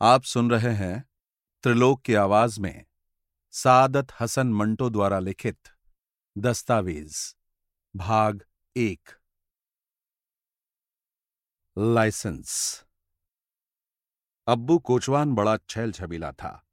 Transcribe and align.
आप 0.00 0.22
सुन 0.22 0.50
रहे 0.50 0.74
हैं 0.74 1.04
त्रिलोक 1.62 2.02
की 2.02 2.14
आवाज़ 2.14 2.60
में 2.60 2.86
सादत 3.50 4.06
हसन 4.20 4.46
मंटो 4.52 4.90
द्वारा 4.90 5.18
लिखित 5.18 5.58
दस्तावेज़, 6.38 7.34
भाग 7.96 8.44
एक। 8.76 9.08
लाइसेंस। 11.78 12.84
अब्बू 14.46 14.78
कोचवान 14.78 15.34
बड़ा 15.34 15.56
छैल 15.56 15.92
छबीला 15.92 16.32
था। 16.32 16.66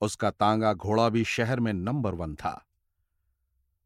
उसका 0.00 0.30
तांगा 0.30 0.74
घोड़ा 0.74 1.08
भी 1.08 1.24
शहर 1.24 1.60
में 1.60 1.72
नंबर 1.72 2.14
वन 2.14 2.34
था। 2.34 2.66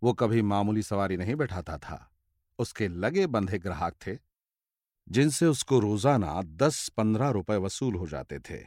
वो 0.02 0.12
कभी 0.12 0.42
मामूली 0.42 0.82
सवारी 0.82 1.16
नहीं 1.16 1.34
बैठाता 1.34 1.78
था। 1.78 2.12
उसके 2.58 2.88
लगे 2.88 3.26
बंधे 3.26 3.58
ग्राहक 3.58 3.94
थे। 4.06 4.29
जिनसे 5.10 5.46
उसको 5.46 5.78
रोज़ाना 5.78 6.42
दस 6.42 6.88
पंद्रह 6.88 7.30
रुपए 7.30 7.56
वसूल 7.56 7.94
हो 7.94 8.06
जाते 8.06 8.38
थे, 8.38 8.66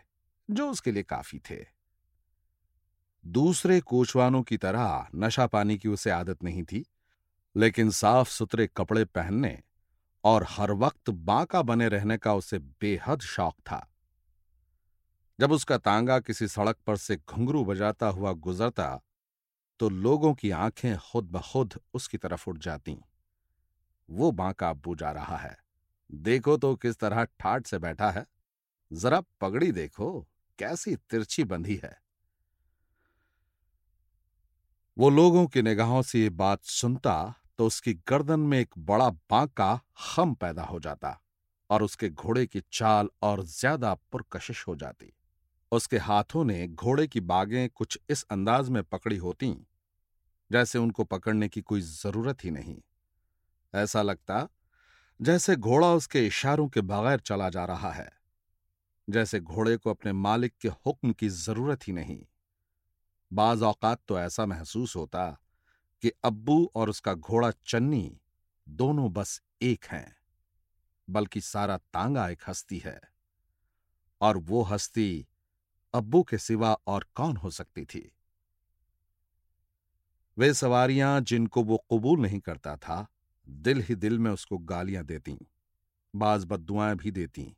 जो 0.52 0.70
उसके 0.70 0.92
लिए 0.92 1.04
काफ़ी 1.04 1.40
थे। 1.40 1.66
दूसरे 3.26 3.80
कोचवानों 3.80 4.44
की 4.44 4.58
तरह 4.58 5.08
नशा 5.16 5.48
पानी 5.48 5.78
की 5.78 5.90
उसे 5.90 6.10
आदत 6.10 6.44
नहीं 6.44 6.64
थी, 6.64 6.86
लेकिन 7.56 7.90
साफ़ 7.90 8.30
सुथरे 8.30 8.68
कपड़े 8.68 9.06
पहनने 9.06 9.60
और 10.24 10.46
हर 10.50 10.72
वक्त 10.72 11.10
बांका 11.10 11.62
बने 11.62 11.88
रहने 11.88 12.18
का 12.18 12.34
उसे 12.34 12.60
बेहद 12.60 13.22
शौक 13.22 13.56
था। 13.60 13.90
जब 15.40 15.52
उसका 15.52 15.78
तांगा 15.78 16.20
किसी 16.20 16.48
सड़क 16.48 16.78
पर 16.88 16.98
से 16.98 17.16
घुंघरू 17.16 17.66
बजाता 17.66 18.08
हुआ 18.08 18.32
गुजरता 18.32 19.02
तो 19.80 19.90
लोगों 19.90 20.34
की 20.34 20.52
आँखें 20.52 20.98
खुद 20.98 21.24
ब 21.24 21.40
खुद 21.40 21.74
उसकी 21.94 22.18
तरफ़ 22.18 22.50
उठ 22.50 22.58
जातीं। 22.58 22.98
वो 24.10 24.32
बांका 24.32 24.74
जा 24.88 25.12
रहा 25.12 25.38
है। 25.38 25.63
देखो 26.14 26.56
तो 26.58 26.76
किस 26.76 26.98
तरह 26.98 27.24
ठाट 27.24 27.68
से 27.68 27.78
बैठा 27.80 28.10
है। 28.12 28.26
जरा 28.92 29.22
पगड़ी 29.42 29.72
देखो, 29.72 30.20
कैसी 30.60 30.96
तिरछी 30.96 31.44
बंधी 31.44 31.80
है। 31.84 31.96
वो 34.98 35.10
लोगों 35.10 35.46
की 35.48 35.62
निगाहों 35.62 36.02
से 36.02 36.20
ये 36.20 36.30
बात 36.32 36.64
सुनता 36.64 37.34
तो 37.58 37.66
उसकी 37.68 37.94
गर्दन 38.08 38.40
में 38.40 38.60
एक 38.60 38.78
बड़ा 38.80 39.10
बांका 39.10 39.76
खम 39.98 40.34
पैदा 40.34 40.64
हो 40.64 40.80
जाता 40.80 41.20
और 41.70 41.84
उसके 41.84 42.10
घोड़े 42.10 42.46
की 42.46 42.62
चाल 42.72 43.10
और 43.22 43.44
ज़्यादा 43.44 43.94
पुरकशिश 44.12 44.64
हो 44.68 44.76
जाती। 44.76 45.12
उसके 45.72 45.98
हाथों 45.98 46.44
ने 46.46 46.68
घोड़े 46.68 47.08
की 47.08 47.20
बागें 47.22 47.70
कुछ 47.70 48.00
इस 48.10 48.24
अंदाज 48.24 48.70
में 48.70 48.82
पकड़ी 48.84 49.18
होती, 49.18 49.56
जैसे 50.52 50.80
उनको 50.80 51.04
पकड़ने 51.04 51.50
की 51.50 51.62
कोई 51.62 51.82
ज़रूरत 51.82 52.44
ही 52.44 52.52
नहीं। 52.52 52.76
ऐसा 53.74 54.02
लगता 54.02 54.48
जैसे 55.20 55.56
घोड़ा 55.56 55.92
उसके 55.94 56.26
इशारों 56.28 56.68
के 56.68 56.82
बगैर 56.82 57.20
चला 57.20 57.50
जा 57.50 57.66
रहा 57.66 57.92
है, 57.92 58.10
जैसे 59.08 59.40
घोड़े 59.40 59.76
को 59.78 59.90
अपने 59.90 60.12
मालिक 60.14 60.54
के 60.62 60.68
हुक्म 60.68 61.12
की 61.12 61.30
ज़रूरत 61.30 61.88
ही 61.88 61.94
नहीं। 61.94 62.20
बाज 63.32 63.62
औकात 63.64 64.02
तो 64.08 64.20
ऐसा 64.20 64.46
महसूस 64.46 64.96
होता 64.96 65.26
कि 66.04 66.12
अब्बू 66.24 66.72
और 66.76 66.90
उसका 66.90 67.14
घोड़ा 67.14 67.52
चन्नी 67.66 68.20
दोनों 68.68 69.12
बस 69.14 69.42
एक 69.62 69.86
हैं, 69.86 70.16
बल्कि 71.08 71.42
सारा 71.42 71.78
तांगा 71.78 72.28
एक 72.30 72.42
हस्ती 72.48 72.78
है, 72.78 73.00
और 74.22 74.38
वो 74.40 74.64
हस्ती 74.64 75.26
अब्बू 75.94 76.24
के 76.24 76.38
सिवा 76.38 76.74
और 76.88 77.06
कौन 77.16 77.38
हो 77.38 77.50
सकती 77.50 77.86
थी? 77.86 78.10
वे 80.38 80.54
सवारियाँ 80.54 81.20
जिनको 81.22 81.64
वो 81.64 81.84
कबूल 81.94 82.20
नहीं 82.20 82.40
करता 82.40 82.76
था 82.78 83.06
दिल 83.48 83.82
ही 83.82 83.96
दिल 83.96 84.20
में 84.20 84.30
उसको 84.32 84.58
गालियाँ 84.58 85.04
देती 85.06 85.38
बाज 86.14 86.46
बदुआएँ 86.46 86.96
भी 86.96 87.12
देती 87.12 87.54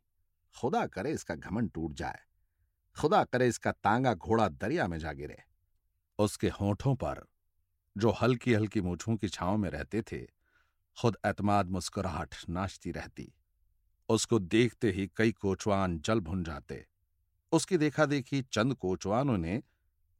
खुदा 0.55 0.86
करे 0.88 1.11
इसका 1.11 1.36
घमन 1.36 1.67
टूट 1.67 1.94
जाए, 1.94 2.19
खुदा 2.95 3.23
करे 3.23 3.47
इसका 3.47 3.72
तांगा 3.73 4.14
घोड़ा 4.14 4.47
दरिया 4.50 4.88
में 4.88 4.97
जा 5.00 5.11
गिरे। 5.14 5.38
उसके 6.19 6.50
होठों 6.50 6.95
पर, 6.95 7.22
जो 7.95 8.11
हल्की 8.11 8.53
हल्की 8.53 8.81
मूछों 8.81 9.16
की 9.16 9.30
छांव 9.30 9.58
में 9.58 9.69
रहते 9.69 10.02
थे, 10.02 10.20
खुद 10.98 11.17
एतमाद 11.26 11.70
मुस्कुराहट 11.70 12.36
नाचती 12.49 12.92
रहती। 12.92 13.32
उसको 14.09 14.39
देखते 14.39 14.92
ही 14.92 15.09
कई 15.15 15.32
कोचवान 15.32 15.99
जल 15.99 16.20
भुन 16.20 16.43
जाते। 16.43 16.86
उसकी 17.52 17.77
देखा 17.77 18.05
देखी 18.05 18.42
चंद 18.43 18.76
कोचवानों 18.76 19.38
ने 19.38 19.61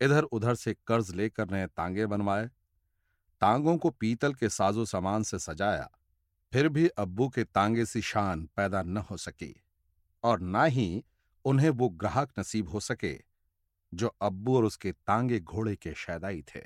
इधर 0.01 0.23
उधर 0.23 0.56
से 0.56 0.73
कर्ज 0.88 1.12
लेकर 1.12 1.50
नए 1.51 1.68
तांगे 1.68 2.06
बनवाए। 2.06 2.50
तांगों 3.41 3.78
को 3.78 3.90
पीतल 3.90 4.34
के 4.34 4.50
साजो 4.50 4.85
सामान 4.85 5.23
से 5.23 5.40
सजाया, 5.40 5.90
फिर 6.53 6.69
भी 6.69 6.88
अब्बू 6.88 7.29
के 7.29 7.44
तांगे 7.44 7.85
सी 7.85 8.01
शान 8.01 8.46
पैदा 8.56 8.81
न 8.81 8.97
हो 8.97 9.18
सकी 9.18 9.56
और 10.23 10.41
न 10.41 10.66
ही 10.66 11.03
उन्हें 11.45 11.69
वो 11.69 11.90
ग्राहक 11.90 12.31
नसीब 12.40 12.69
हो 12.69 12.79
सके 12.79 13.13
जो 13.94 14.16
अब्बू 14.22 14.56
और 14.57 14.66
उसके 14.66 14.91
तांगे 14.91 15.40
घोड़े 15.40 15.75
के 15.75 15.94
शैदाई 15.94 16.41
थे। 16.41 16.62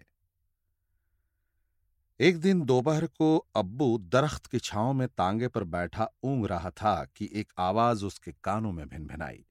एक 2.20 2.40
दिन 2.40 2.62
दोपहर 2.62 3.06
को 3.08 3.38
अब्बू 3.56 3.98
दरख्त 3.98 4.46
की 4.46 4.60
छांव 4.60 4.94
में 4.94 5.08
तांगे 5.08 5.48
पर 5.48 5.64
बैठा 5.64 6.08
ऊंग 6.24 6.46
रहा 6.46 6.70
था 6.72 7.06
कि 7.16 7.30
एक 7.34 7.54
आवाज़ 7.58 8.06
उसके 8.06 8.32
कानों 8.44 8.72
में 8.72 8.88
भिन 8.88 9.00
भिनभिनाई। 9.00 9.46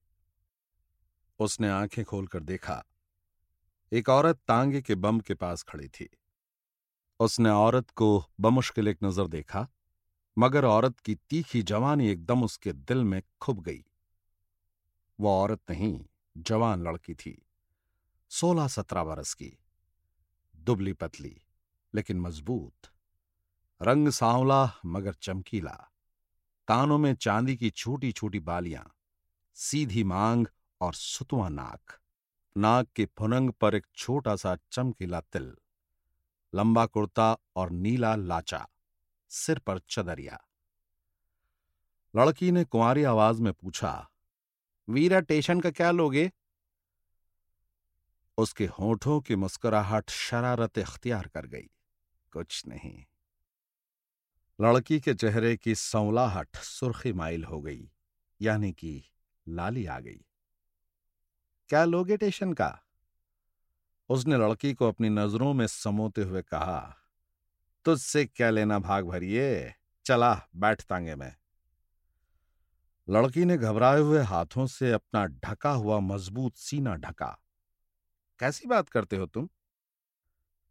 उसने 1.40 1.68
आँखें 1.68 2.04
खोलकर 2.04 2.40
देखा, 2.40 2.84
एक 3.92 4.08
औरत 4.08 4.38
तांगे 4.48 4.82
के 4.82 4.94
बम 4.94 5.20
के 5.20 5.34
पास 5.34 5.62
खड़ी 5.62 5.88
थी। 5.88 6.08
उसने 7.20 7.50
औरत 7.50 7.90
को 7.90 8.24
बमुश्किल 8.40 8.88
एक 8.88 8.98
नज़र 9.04 9.26
देखा, 9.28 9.66
मगर 10.36 10.64
औरत 10.64 10.98
की 11.00 11.14
तीखी 11.30 11.62
जवानी 11.62 12.08
एकदम 12.08 12.44
उसके 12.44 12.72
दिल 12.72 13.04
में 13.04 13.20
खुब 13.40 13.62
गई। 13.62 13.84
वो 15.18 15.30
औरत 15.30 15.60
नहीं, 15.70 16.00
जवान 16.36 16.82
लड़की 16.82 17.14
थी 17.14 17.36
सोलह 18.30 18.68
सत्रह 18.68 19.04
बरस 19.04 19.34
की, 19.34 19.52
दुबली 20.54 20.92
पतली, 20.92 21.36
लेकिन 21.94 22.20
मज़बूत 22.20 22.90
रंग 23.80 24.08
सांवला 24.10 24.64
मगर 24.86 25.12
चमकीला, 25.12 25.76
कानों 26.68 26.98
में 26.98 27.14
चांदी 27.14 27.56
की 27.56 27.70
छोटी 27.70 28.12
छोटी 28.12 28.40
बालियाँ, 28.40 28.90
सीधी 29.56 30.04
मांग 30.04 30.46
और 30.80 30.94
सुतवा 30.94 31.48
नाक 31.48 31.98
नाक 32.56 32.88
के 32.96 33.04
फुनंग 33.18 33.50
पर 33.50 33.74
एक 33.74 33.86
छोटा 33.96 34.34
सा 34.36 34.56
चमकीला 34.72 35.20
तिल। 35.22 35.54
लंबा 36.54 36.86
कुर्ता 36.86 37.36
और 37.56 37.70
नीला 37.70 38.14
लाचा, 38.16 38.68
सिर 39.28 39.58
पर 39.58 39.78
चदरिया। 39.78 40.40
लड़की 42.16 42.50
ने 42.52 42.64
कुंवारी 42.64 43.02
आवाज़ 43.04 43.42
में 43.42 43.52
पूछा, 43.52 44.10
वीरा, 44.88 45.20
टेशन 45.20 45.60
का 45.60 45.70
क्या 45.70 45.90
लोगे? 45.90 46.30
उसके 48.38 48.66
होठों 48.66 49.20
की 49.20 49.36
मुस्कुराहट 49.36 50.10
शरारत 50.10 50.78
इख्तियार 50.78 51.28
कर 51.28 51.46
गई, 51.46 51.70
कुछ 52.32 52.66
नहीं। 52.66 53.04
लड़की 54.60 55.00
के 55.00 55.14
चेहरे 55.14 55.56
की 55.56 55.74
सौलाहट 55.74 56.56
सुर्खी 56.56 57.12
माइल 57.12 57.44
हो 57.44 57.60
गई, 57.60 57.90
यानी 58.40 58.72
कि 58.72 59.02
लाली 59.48 59.86
आ 59.86 59.98
गई। 60.00 60.24
क्या 61.68 61.84
लोगे 61.84 62.16
टेशन 62.16 62.52
का? 62.52 62.87
उसने 64.08 64.36
लड़की 64.36 64.74
को 64.74 64.88
अपनी 64.88 65.08
नज़रों 65.08 65.54
में 65.54 65.66
समोते 65.66 66.22
हुए 66.22 66.42
कहा, 66.42 66.96
तुझसे 67.84 68.24
क्या 68.24 68.50
लेना 68.50 68.78
भाग 68.78 69.06
भरिए? 69.06 69.74
चला, 70.04 70.48
बैठ 70.56 70.82
तांगे 70.82 71.14
में. 71.14 71.34
लड़की 73.08 73.44
ने 73.44 73.56
घबराए 73.58 74.00
हुए 74.00 74.22
हाथों 74.22 74.66
से 74.66 74.92
अपना 74.92 75.26
ढका 75.26 75.70
हुआ 75.70 76.00
मज़बूत 76.00 76.56
सीना 76.56 76.94
ढका। 76.94 77.38
कैसी 78.38 78.68
बात 78.68 78.88
करते 78.88 79.16
हो 79.16 79.26
तुम? 79.26 79.48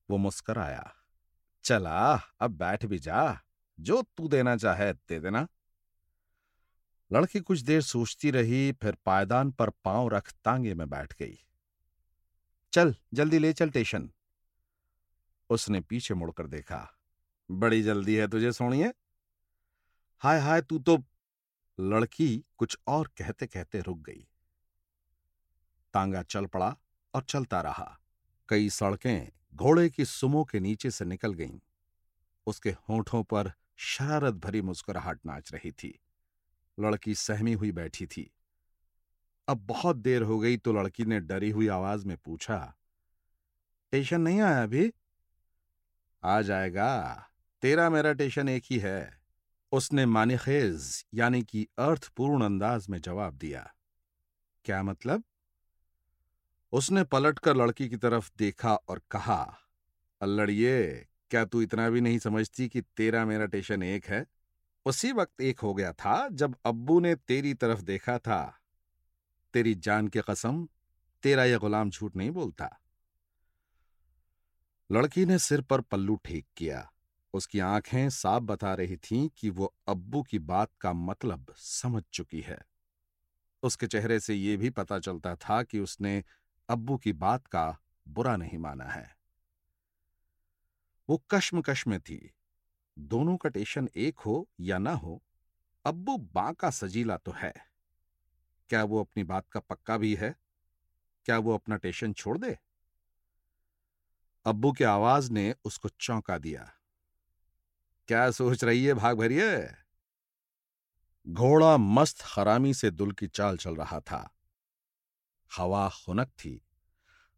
वो 0.09 0.18
मुस्कराया, 0.18 0.94
चला, 1.64 2.22
अब 2.40 2.52
बैठ 2.52 2.86
भी 2.86 3.00
जा, 3.00 3.40
जो 3.80 4.02
तू 4.02 4.28
देना 4.28 4.58
चाहे 4.58 4.94
दे 4.94 5.19
देना। 5.19 5.48
लड़की 7.12 7.40
कुछ 7.40 7.59
देर 7.59 7.81
सोचती 7.81 8.31
रही, 8.31 8.72
फिर 8.72 8.98
पायदान 9.06 9.52
पर 9.52 9.69
पाँव 9.69 10.08
रख 10.08 10.34
तांगे 10.46 10.74
में 10.74 10.90
बैठ 10.90 11.13
गई। 11.19 11.40
चल, 12.77 12.95
जल्दी 13.13 13.39
ले 13.39 13.53
चल 13.53 13.69
टेशन 13.69 14.12
उसने 15.50 15.81
पीछे 15.81 16.13
मुड़कर 16.13 16.47
देखा, 16.47 16.94
बड़ी 17.51 17.83
जल्दी 17.83 18.15
है 18.15 18.27
तुझे 18.27 18.51
सोनिए 18.51 18.94
हाय 20.19 20.39
हाय, 20.39 20.62
तू 20.62 20.79
तो 20.79 21.03
लड़की, 21.79 22.45
कुछ 22.57 22.77
और 22.88 23.07
कहते 23.07 23.47
कहते 23.47 23.79
रुक 23.79 23.97
गई। 23.97 24.27
तांगा 25.94 26.24
चल 26.24 26.45
पड़ा 26.45 26.77
और 27.13 27.24
चलता 27.24 27.62
रहा। 27.62 28.00
कई 28.50 28.69
सड़कें 28.69 29.31
घोड़े 29.56 29.89
की 29.89 30.06
सुमो 30.06 30.44
के 30.44 30.59
नीचे 30.59 30.91
से 30.91 31.06
निकल 31.06 31.33
गईं। 31.33 31.59
उसके 32.45 32.69
होठों 32.69 33.23
पर 33.23 33.53
शरारत 33.77 34.33
भरी 34.33 34.62
मुस्कुराहट 34.62 35.19
नाच 35.25 35.53
रही 35.53 35.71
थी। 35.71 36.00
लड़की 36.80 37.15
सहमी 37.15 37.53
हुई 37.53 37.71
बैठी 37.71 38.06
थी। 38.06 38.31
अब 39.47 39.57
बहुत 39.57 39.95
देर 39.95 40.21
हो 40.21 40.39
गई 40.39 40.57
तो 40.57 40.73
लड़की 40.73 41.05
ने 41.05 41.19
डरी 41.19 41.49
हुई 41.49 41.67
आवाज़ 41.67 42.05
में 42.05 42.17
पूछा, 42.17 42.75
टेशन 43.91 44.21
नहीं 44.21 44.41
आया 44.41 44.63
अभी? 44.63 44.91
आ 46.23 46.41
जाएगा। 46.41 47.23
तेरा 47.61 47.89
मेरा 47.89 48.13
टेशन 48.13 48.49
एक 48.49 48.63
ही 48.69 48.77
है। 48.77 49.21
उसने 49.71 50.05
मानिखेज, 50.05 51.05
यानी 51.13 51.44
कि 51.44 51.67
अर्थपूर्ण 51.79 52.45
अंदाज 52.45 52.88
में 52.89 53.01
जवाब 53.01 53.33
दिया। 53.33 53.73
क्या 54.65 54.83
मतलब? 54.83 55.23
उसने 56.71 57.03
पलटकर 57.03 57.55
लड़की 57.55 57.89
की 57.89 57.97
तरफ़ 57.97 58.31
देखा 58.38 58.75
और 58.75 59.01
कहा 59.11 59.57
अल्लड़िए 60.21 61.07
क्या 61.31 61.45
तू 61.45 61.61
इतना 61.61 61.89
भी 61.89 62.01
नहीं 62.01 62.19
समझती 62.19 62.67
कि 62.69 62.81
तेरा 62.81 63.25
मेरा 63.25 63.45
टेशन 63.45 63.83
एक 63.83 64.05
है? 64.05 64.25
उसी 64.85 65.11
वक्त 65.11 65.41
एक 65.41 65.59
हो 65.59 65.73
गया 65.73 65.94
था 65.94 66.27
जब 66.31 66.55
अब्बू 66.65 66.99
ने 66.99 67.15
तेरी 67.15 67.53
तरफ़ 67.53 67.81
देखा 67.81 68.17
था। 68.17 68.59
तेरी 69.57 69.75
जान 69.75 70.07
की 70.07 70.19
कसम, 70.19 70.68
तेरा 71.24 71.45
यह 71.45 71.57
गुलाम 71.57 71.89
झूठ 71.89 72.15
नहीं 72.15 72.31
बोलता। 72.31 72.80
लड़की 74.92 75.25
ने 75.25 75.39
सिर 75.39 75.62
पर 75.62 75.81
पल्लू 75.81 76.15
ठीक 76.15 76.45
किया। 76.57 76.94
उसकी 77.33 77.59
आँखें 77.59 78.09
साफ़ 78.09 78.44
बता 78.44 78.74
रही 78.74 78.98
थीं 78.98 79.30
कि 79.38 79.50
वो 79.50 79.75
अब्बू 79.88 80.24
की 80.24 80.39
बात 80.39 80.69
का 80.81 80.94
मतलब 80.94 81.54
समझ 81.57 82.04
चुकी 82.13 82.42
है। 82.42 82.59
उसके 83.63 83.88
चेहरे 83.88 84.19
से 84.19 84.36
यह 84.36 84.57
भी 84.57 84.69
पता 84.69 85.00
चलता 85.00 85.36
था 85.36 85.63
कि 85.63 85.80
उसने 85.80 86.24
अब्बू 86.69 86.98
की 86.98 87.13
बात 87.13 87.48
का 87.48 87.77
बुरा 88.07 88.36
नहीं 88.36 88.57
माना 88.57 88.86
है। 88.86 89.18
वो 91.09 91.24
कश्मकश 91.31 91.88
में 91.88 92.00
थी। 92.00 92.31
दोनों 93.00 93.38
का 93.38 93.50
टेशन 93.50 93.89
एक 93.95 94.19
हो 94.19 94.50
या 94.59 94.77
ना 94.77 94.92
हो, 94.92 95.24
अब्बू 95.86 96.18
बांका 96.18 96.69
सजीला 96.69 97.18
तो 97.18 97.31
है। 97.31 97.76
क्या 98.69 98.84
वो 98.84 99.00
अपनी 99.00 99.24
बात 99.24 99.50
का 99.52 99.60
पक्का 99.60 99.98
भी 99.98 100.16
है? 100.16 100.36
क्या 101.25 101.38
वो 101.38 101.54
अपना 101.54 101.75
टेशन 101.75 102.14
छोड़ 102.14 102.38
दे? 102.38 102.58
अब्बू 104.46 104.72
की 104.72 104.84
आवाज़ 104.84 105.31
ने 105.31 105.56
उसको 105.66 105.90
चौंका 105.90 106.38
दिया। 106.38 106.72
क्या 108.08 108.31
सोच 108.31 108.64
रही 108.64 108.86
है, 108.86 108.94
भाग 108.94 109.18
भरिए? 109.18 109.68
घोड़ा 111.28 111.78
मस्त 111.78 112.22
खरामी 112.22 112.74
से 112.74 112.92
दुल 112.92 113.12
की 113.12 113.28
चाल 113.28 113.58
चल 113.58 113.75
रहा 113.75 114.00
था। 114.00 114.36
हवा 115.58 115.90
खुनक 115.90 116.28
थी। 116.28 116.62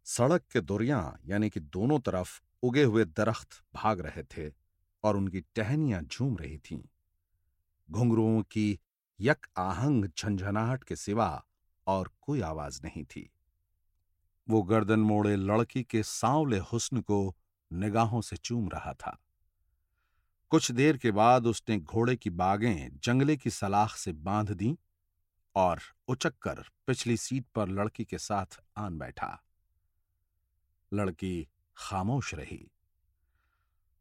सड़क 0.04 0.42
के 0.52 0.60
दुरियाँ, 0.60 1.20
यानी 1.26 1.50
कि 1.50 1.60
दोनों 1.60 2.00
तरफ़, 2.00 2.42
उगे 2.62 2.82
हुए 2.82 3.04
दरख्त 3.04 3.48
भाग 3.74 4.00
रहे 4.00 4.22
थे 4.22 4.52
और 5.04 5.16
उनकी 5.16 5.40
टहनियाँ 5.40 6.02
झूम 6.02 6.36
रही 6.36 6.58
थीं। 6.58 6.82
घुंघरुओं 7.90 8.42
की 8.42 8.80
यक 9.22 9.46
आहंग 9.56 10.04
झंझनाहट 10.04 10.84
के 10.84 10.96
सिवा 10.96 11.44
और 11.86 12.10
कोई 12.20 12.40
आवाज़ 12.40 12.80
नहीं 12.84 13.04
थी। 13.04 13.32
वो 14.48 14.62
गर्दन 14.62 15.00
मोड़े 15.00 15.36
लड़की 15.36 15.82
के 15.82 16.02
सांवले 16.02 16.58
हुस्न 16.58 17.00
को 17.00 17.36
निगाहों 17.72 18.20
से 18.20 18.36
चूम 18.36 18.68
रहा 18.68 18.92
था। 18.92 19.18
कुछ 20.50 20.70
देर 20.70 20.96
के 20.96 21.10
बाद 21.10 21.46
उसने 21.46 21.78
घोड़े 21.78 22.16
की 22.16 22.30
बागें 22.30 22.98
जंगले 22.98 23.36
की 23.36 23.50
सलाख 23.50 23.96
से 23.96 24.12
बाँध 24.12 24.50
दी 24.50 24.78
और 25.54 25.80
उचककर 26.08 26.64
पिछली 26.86 27.16
सीट 27.16 27.46
पर 27.54 27.68
लड़की 27.68 28.04
के 28.04 28.18
साथ 28.18 28.60
आन 28.76 28.98
बैठा। 28.98 29.42
लड़की 30.92 31.48
खामोश 31.76 32.34
रही। 32.34 32.70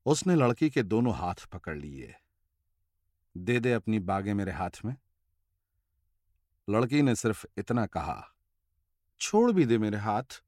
उसने 0.06 0.36
लड़की 0.36 0.70
के 0.70 0.84
दोनों 0.84 1.16
हाथ 1.16 1.46
पकड़ 1.54 1.78
लिए। 1.78 2.16
दे 3.38 3.60
दे 3.60 3.74
अपनी 3.74 4.00
बागें 4.00 4.34
मेरे 4.34 4.52
हाथ 4.52 4.86
में। 4.86 4.96
लड़की 6.70 7.02
ने 7.02 7.16
सिर्फ़ 7.16 7.46
इतना 7.58 7.86
कहा, 7.86 8.24
छोड़ 9.22 9.52
भी 9.52 9.66
दे 9.66 9.78
मेरे 9.78 9.98
हाथ। 9.98 10.42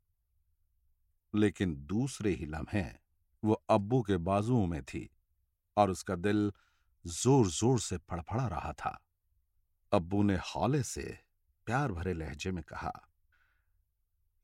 लेकिन 1.33 1.75
दूसरे 1.85 2.31
ही 2.31 2.45
लम्हे, 2.45 2.85
वो 3.44 3.53
अब्बू 3.69 4.01
के 4.01 4.18
बाजुओं 4.18 4.65
में 4.68 4.83
थी 4.83 5.09
और 5.77 5.89
उसका 5.89 6.15
दिल 6.15 6.51
ज़ोर 7.06 7.47
ज़ोर 7.47 7.79
से 7.79 7.97
फड़फड़ा 7.97 8.47
रहा 8.47 8.73
था। 8.73 9.00
अब्बू 9.91 10.23
ने 10.23 10.35
हौले 10.35 10.83
से 10.83 11.18
प्यार 11.65 11.91
भरे 11.91 12.13
लहजे 12.13 12.51
में 12.51 12.63
कहा 12.63 12.91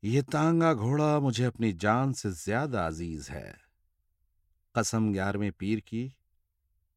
यह 0.04 0.22
तांगा 0.22 0.74
घोड़ा 0.74 1.18
मुझे 1.20 1.44
अपनी 1.44 1.72
जान 1.72 2.12
से 2.12 2.30
ज़्यादा 2.30 2.86
अज़ीज़ 2.86 3.30
है। 3.32 3.56
कसम 4.74 5.12
ग्यारहवें 5.12 5.52
पीर 5.52 5.80
की, 5.80 6.14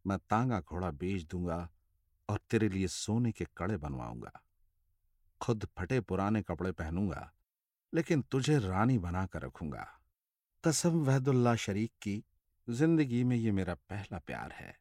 मैं 0.06 0.18
तांगा 0.20 0.60
घोड़ा 0.60 0.92
बेच 0.92 1.24
दूँगा 1.24 1.70
और 2.30 2.40
तेरे 2.50 2.70
लिए 2.70 2.88
सोने 2.88 3.32
के 3.32 3.46
कड़े 3.58 3.78
बनवाऊँगा। 3.78 4.32
खुद 5.42 5.68
फटे 5.78 6.00
पुराने 6.02 6.42
कपड़े 6.42 6.72
पहनूँगा, 6.72 7.32
लेकिन 7.94 8.22
तुझे 8.22 8.58
रानी 8.60 8.98
बनाकर 8.98 9.42
रखूँगा। 9.42 9.88
कसम 10.64 11.00
वहदुल्ला 11.06 11.56
शरीक 11.56 11.92
की, 12.02 12.24
ज़िंदगी 12.68 13.24
में 13.24 13.36
ये 13.36 13.52
मेरा 13.52 13.74
पहला 13.90 14.20
प्यार 14.20 14.52
है। 14.52 14.76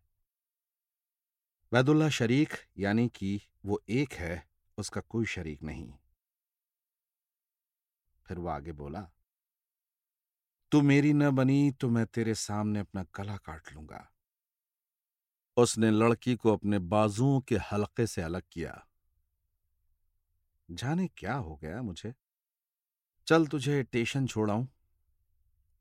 वैदुल्ला 1.72 2.08
शरीक 2.08 2.54
यानी 2.78 3.08
कि 3.08 3.40
वो 3.66 3.80
एक 3.88 4.12
है, 4.12 4.42
उसका 4.78 5.00
कोई 5.00 5.26
शरीक 5.26 5.62
नहीं। 5.62 5.92
फिर 8.26 8.38
वो 8.38 8.48
आगे 8.48 8.72
बोला, 8.72 9.06
तू 10.72 10.80
मेरी 10.82 11.12
न 11.12 11.30
बनी 11.30 11.70
तो 11.70 11.88
मैं 11.88 12.06
तेरे 12.06 12.34
सामने 12.34 12.80
अपना 12.80 13.02
गला 13.16 13.36
काट 13.36 13.72
लूँगा। 13.72 14.06
उसने 15.56 15.90
लड़की 15.90 16.34
को 16.36 16.52
अपने 16.52 16.78
बाजुओं 16.78 17.40
के 17.40 17.56
हलके 17.72 18.06
से 18.06 18.22
अलग 18.22 18.42
किया। 18.52 18.86
जाने 20.70 21.08
क्या 21.08 21.34
हो 21.34 21.56
गया 21.56 21.82
मुझे? 21.82 22.14
चल 23.26 23.46
तुझे 23.46 23.82
टेशन 23.82 24.26
छोड़ाऊं। 24.26 24.66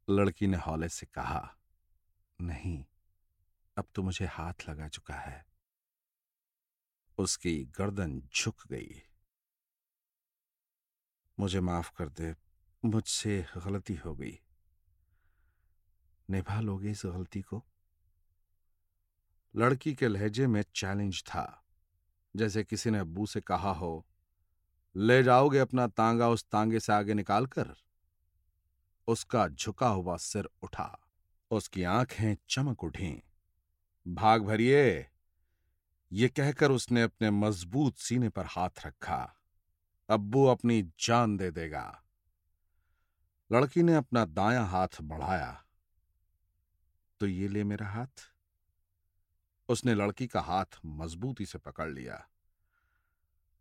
लड़की 0.10 0.48
ने 0.48 0.58
हौले 0.58 0.90
से 0.90 1.06
कहा, 1.06 1.58
नहीं, 2.42 2.86
अब 3.78 3.88
तो 3.96 4.04
मुझे 4.04 4.26
हाथ 4.26 4.54
लगा 4.70 4.88
चुका 4.88 5.14
है। 5.14 5.46
उसकी 7.18 7.66
गर्दन 7.66 8.22
झुक 8.36 8.68
गई। 8.68 9.02
मुझे 11.40 11.60
माफ़ 11.60 11.92
कर 11.98 12.10
दे, 12.10 12.36
मुझसे 12.86 13.46
गलती 13.58 13.96
हो 13.96 14.16
गई। 14.16 14.40
निभा 16.30 16.62
लोगे 16.62 16.92
इस 16.92 17.02
गलती 17.06 17.42
को? 17.42 17.66
लड़की 19.56 19.96
के 19.96 20.08
लहजे 20.08 20.48
में 20.48 20.64
चैलेंज 20.76 21.24
था, 21.24 21.66
जैसे 22.36 22.64
किसी 22.64 22.90
ने 22.90 23.00
अब्बू 23.00 23.26
से 23.26 23.42
कहा 23.42 23.72
हो 23.72 24.06
ले 24.96 25.24
जाओगे 25.24 25.60
अपना 25.60 25.88
तांगा 25.88 26.30
उस 26.30 26.44
तांगे 26.44 26.80
से 26.80 26.94
आगे 26.94 27.14
निकालकर? 27.14 27.76
उसका 29.08 29.48
झुका 29.48 29.88
हुआ 29.88 30.18
सिर 30.18 30.50
उठा, 30.64 31.00
उसकी 31.52 31.84
आँखें 31.84 32.38
चमक 32.50 32.84
उठी। 32.84 33.24
भाग 34.08 34.44
भरिए। 34.44 35.08
ये 36.12 36.30
कहकर 36.30 36.72
उसने 36.72 37.02
अपने 37.02 37.32
मज़बूत 37.32 37.96
सीने 37.96 38.30
पर 38.30 38.46
हाथ 38.46 38.70
रखा। 38.86 39.36
अब्बू 40.10 40.46
अपनी 40.46 40.82
जान 41.00 41.38
दे 41.38 41.52
देगा। 41.52 42.04
लड़की 43.52 43.84
ने 43.84 43.96
अपना 43.96 44.26
दायां 44.26 44.68
हाथ 44.68 44.88
बढ़ाया। 45.02 45.66
तो 47.20 47.28
ये 47.28 47.48
ले 47.48 47.64
मेरा 47.64 47.88
हाथ? 47.88 48.34
उसने 49.70 49.94
लड़की 49.94 50.28
का 50.28 50.42
हाथ 50.42 50.80
मजबूती 50.86 51.46
से 51.46 51.58
पकड़ 51.58 51.90
लिया। 51.90 52.29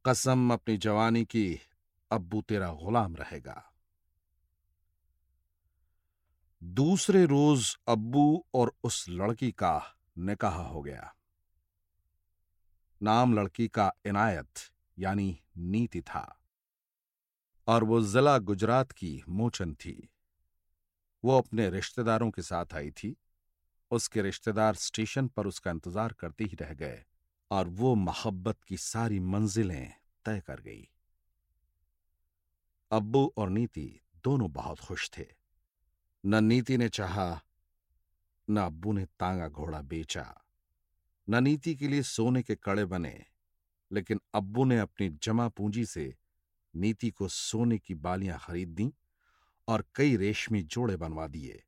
कसम 0.09 0.53
अपनी 0.53 0.77
जवानी 0.77 1.25
की, 1.25 1.61
अब्बू 2.11 2.43
तेरा 2.43 2.73
गुलाम 2.73 3.17
रहेगा। 3.17 3.73
दूसरे 6.65 7.25
रोज 7.25 7.79
अब्बू 7.89 8.45
और 8.55 8.73
उस 8.85 9.07
लड़की 9.09 9.53
का 9.53 9.97
निकाह 10.19 10.55
हो 10.55 10.83
गया। 10.83 11.15
नाम 13.03 13.35
लड़की 13.35 13.69
का 13.69 13.93
इनायत, 14.07 14.49
यानी 14.99 15.41
नीति 15.59 16.01
था। 16.01 16.41
और 17.69 17.85
वो 17.85 18.03
जिला 18.03 18.39
गुजरात 18.39 18.93
की 18.93 19.23
मोचन 19.29 19.75
थी। 19.75 20.09
वो 21.25 21.39
अपने 21.39 21.71
रिश्तेदारों 21.71 22.31
के 22.31 22.43
साथ 22.43 22.67
आई 22.75 22.91
थी। 22.91 23.17
उसके 23.91 24.23
रिश्तेदार 24.23 24.75
स्टेशन 24.75 25.29
पर 25.29 25.47
उसका 25.47 25.71
इंतज़ार 25.71 26.13
करते 26.13 26.45
ही 26.45 26.57
रह 26.57 26.75
गए 26.75 27.05
और 27.51 27.69
वो 27.69 27.95
मोहब्बत 27.95 28.63
की 28.63 28.77
सारी 28.77 29.21
मंजिलें 29.21 29.95
तय 30.25 30.41
कर 30.41 30.61
गई। 30.61 30.89
अब्बू 32.91 33.35
और 33.37 33.51
नीति 33.51 34.01
दोनों 34.25 34.53
बहुत 34.53 34.81
खुश 34.81 35.11
थे। 35.19 35.27
न 36.27 36.45
नीति 36.45 36.77
ने 36.77 36.89
चाहा, 36.89 37.43
न 38.51 38.57
अब्बू 38.57 38.93
ने 38.93 39.05
तांगा 39.05 39.49
घोड़ा 39.49 39.83
बेचा। 39.83 40.45
न 41.29 41.43
नीति 41.43 41.75
के 41.75 41.89
लिए 41.89 42.03
सोने 42.03 42.43
के 42.43 42.55
कड़े 42.55 42.85
बने, 42.85 43.25
लेकिन 43.93 44.21
अब्बू 44.35 44.65
ने 44.65 44.79
अपनी 44.79 45.09
जमा 45.09 45.49
पूंजी 45.49 45.87
से 45.87 46.17
नीति 46.77 47.11
को 47.11 47.29
सोने 47.29 47.79
की 47.79 47.95
बालियाँ 47.95 48.39
खरीद 48.39 48.69
दी 48.69 48.95
और 49.69 49.85
कई 49.95 50.17
रेशमी 50.17 50.63
जोड़े 50.63 50.97
बनवा 50.97 51.27
दिए। 51.27 51.63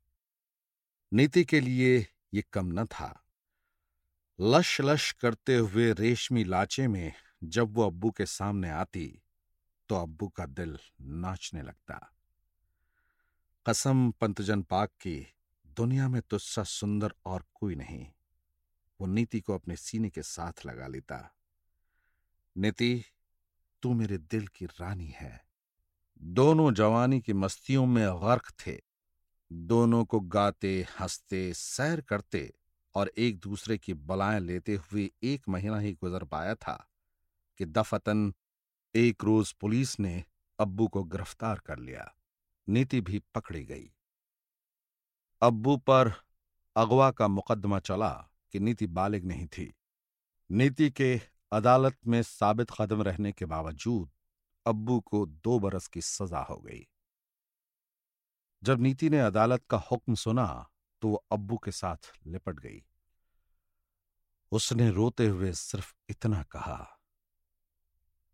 नीति 1.13 1.45
के 1.45 1.61
लिए 1.61 2.07
ये 2.35 2.45
कम 2.53 2.67
न 2.81 2.87
था। 2.87 3.25
लश 4.41 4.81
लश 4.81 5.13
करते 5.13 5.57
हुए 5.57 5.93
रेशमी 5.93 6.45
लाचे 6.45 6.89
में 6.89 7.13
जब 7.45 7.75
वो 7.75 7.87
अब्बू 7.87 8.11
के 8.11 8.27
सामने 8.27 8.71
आती 8.71 9.23
तो 9.89 9.95
अब्बू 9.97 10.29
का 10.29 10.47
दिल 10.47 10.79
नाचने 11.01 11.63
लगता। 11.63 12.13
कसम 13.67 14.11
पंतजन 14.11 14.63
पाक 14.63 14.89
की, 14.89 15.27
दुनिया 15.67 16.09
में 16.09 16.23
तुस्सा 16.23 16.63
सुंदर 16.63 17.15
और 17.27 17.45
कोई 17.55 17.75
नहीं। 17.75 18.07
वो 19.01 19.07
नीति 19.07 19.41
को 19.41 19.55
अपने 19.55 19.77
सीने 19.77 20.11
के 20.11 20.23
साथ 20.23 20.67
लगा 20.67 20.87
लेता। 20.87 21.35
नीति, 22.57 23.05
तू 23.83 23.95
मेरे 23.95 24.19
दिल 24.19 24.47
की 24.47 24.67
रानी 24.67 25.09
है। 25.09 25.45
दोनों 26.23 26.75
जवानी 26.75 27.21
की 27.21 27.33
मस्तियों 27.33 27.87
में 27.87 28.09
गर्क 28.09 28.53
थे। 28.67 28.81
दोनों 29.53 30.05
को 30.05 30.21
गाते, 30.21 30.87
हँसते, 31.01 31.55
सैर 31.55 32.01
करते 32.01 32.55
और 32.95 33.13
एक 33.19 33.39
दूसरे 33.39 33.79
की 33.79 33.95
बलाएँ 33.95 34.41
लेते 34.41 34.75
हुए 34.75 35.11
एक 35.23 35.49
महीना 35.49 35.79
ही 35.79 35.93
गुजर 35.93 36.25
पाया 36.25 36.55
था। 36.55 36.90
कि 37.59 37.65
दफतन 37.65 38.35
एक 38.95 39.25
रोज 39.25 39.53
पुलिस 39.53 40.01
ने 40.01 40.25
अब्बू 40.59 40.89
को 40.89 41.05
गिरफ़्तार 41.05 41.59
कर 41.59 41.79
लिया। 41.79 42.15
नीति 42.69 43.01
भी 43.01 43.19
पकड़ी 43.35 43.65
गई। 43.65 43.93
अब्बू 45.43 45.77
पर 45.77 46.13
अगवा 46.77 47.11
का 47.11 47.29
मुकदमा 47.29 47.81
चला 47.81 48.11
कि 48.53 48.61
नीति 48.61 48.87
बालिग 48.87 49.25
नहीं 49.25 49.47
थी। 49.47 49.75
नीति 50.51 50.91
के 50.91 51.21
अदालत 51.53 51.97
में 52.07 52.23
साबित 52.23 52.71
कदम 52.81 53.03
रहने 53.03 53.33
के 53.33 53.45
बावजूद 53.45 54.11
अब्बू 54.67 55.01
को 55.01 55.27
दो 55.27 55.59
बरस 55.59 55.87
की 55.87 56.01
सजा 56.01 56.39
हो 56.39 56.57
गई। 56.57 56.87
जब 58.63 58.81
नीति 58.81 59.11
ने 59.11 59.21
अदालत 59.21 59.65
का 59.71 59.77
हुक्म 59.77 60.15
सुना 60.15 60.71
तो 61.03 61.09
वो 61.09 61.25
अब्बू 61.33 61.57
के 61.57 61.71
साथ 61.71 62.13
लिपट 62.27 62.61
गई। 62.61 62.83
उसने 64.53 64.91
रोते 64.91 65.27
हुए 65.27 65.53
सिर्फ़ 65.53 65.95
इतना 66.09 66.43
कहा 66.43 67.00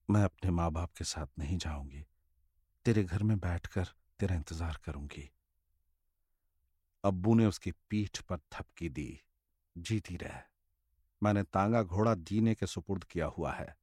मैं 0.08 0.22
अपने 0.22 0.50
माँ 0.50 0.70
बाप 0.72 0.92
के 0.92 1.04
साथ 1.04 1.26
नहीं 1.38 1.56
जाऊँगी। 1.58 2.04
तेरे 2.86 3.02
घर 3.04 3.22
में 3.22 3.38
बैठकर 3.40 3.88
तेरा 4.20 4.34
इंतज़ार 4.36 4.78
करूँगी। 4.84 5.30
अब्बू 7.04 7.34
ने 7.34 7.46
उसकी 7.46 7.72
पीठ 7.90 8.20
पर 8.20 8.38
थपकी 8.52 8.88
दी। 8.88 9.20
जीती 9.76 10.16
रह। 10.16 10.42
मैंने 11.22 11.42
तांगा 11.42 11.82
घोड़ा 11.82 12.14
दीने 12.14 12.54
के 12.54 12.66
सुपुर्द 12.66 13.04
किया 13.04 13.26
हुआ 13.26 13.52
है। 13.52 13.76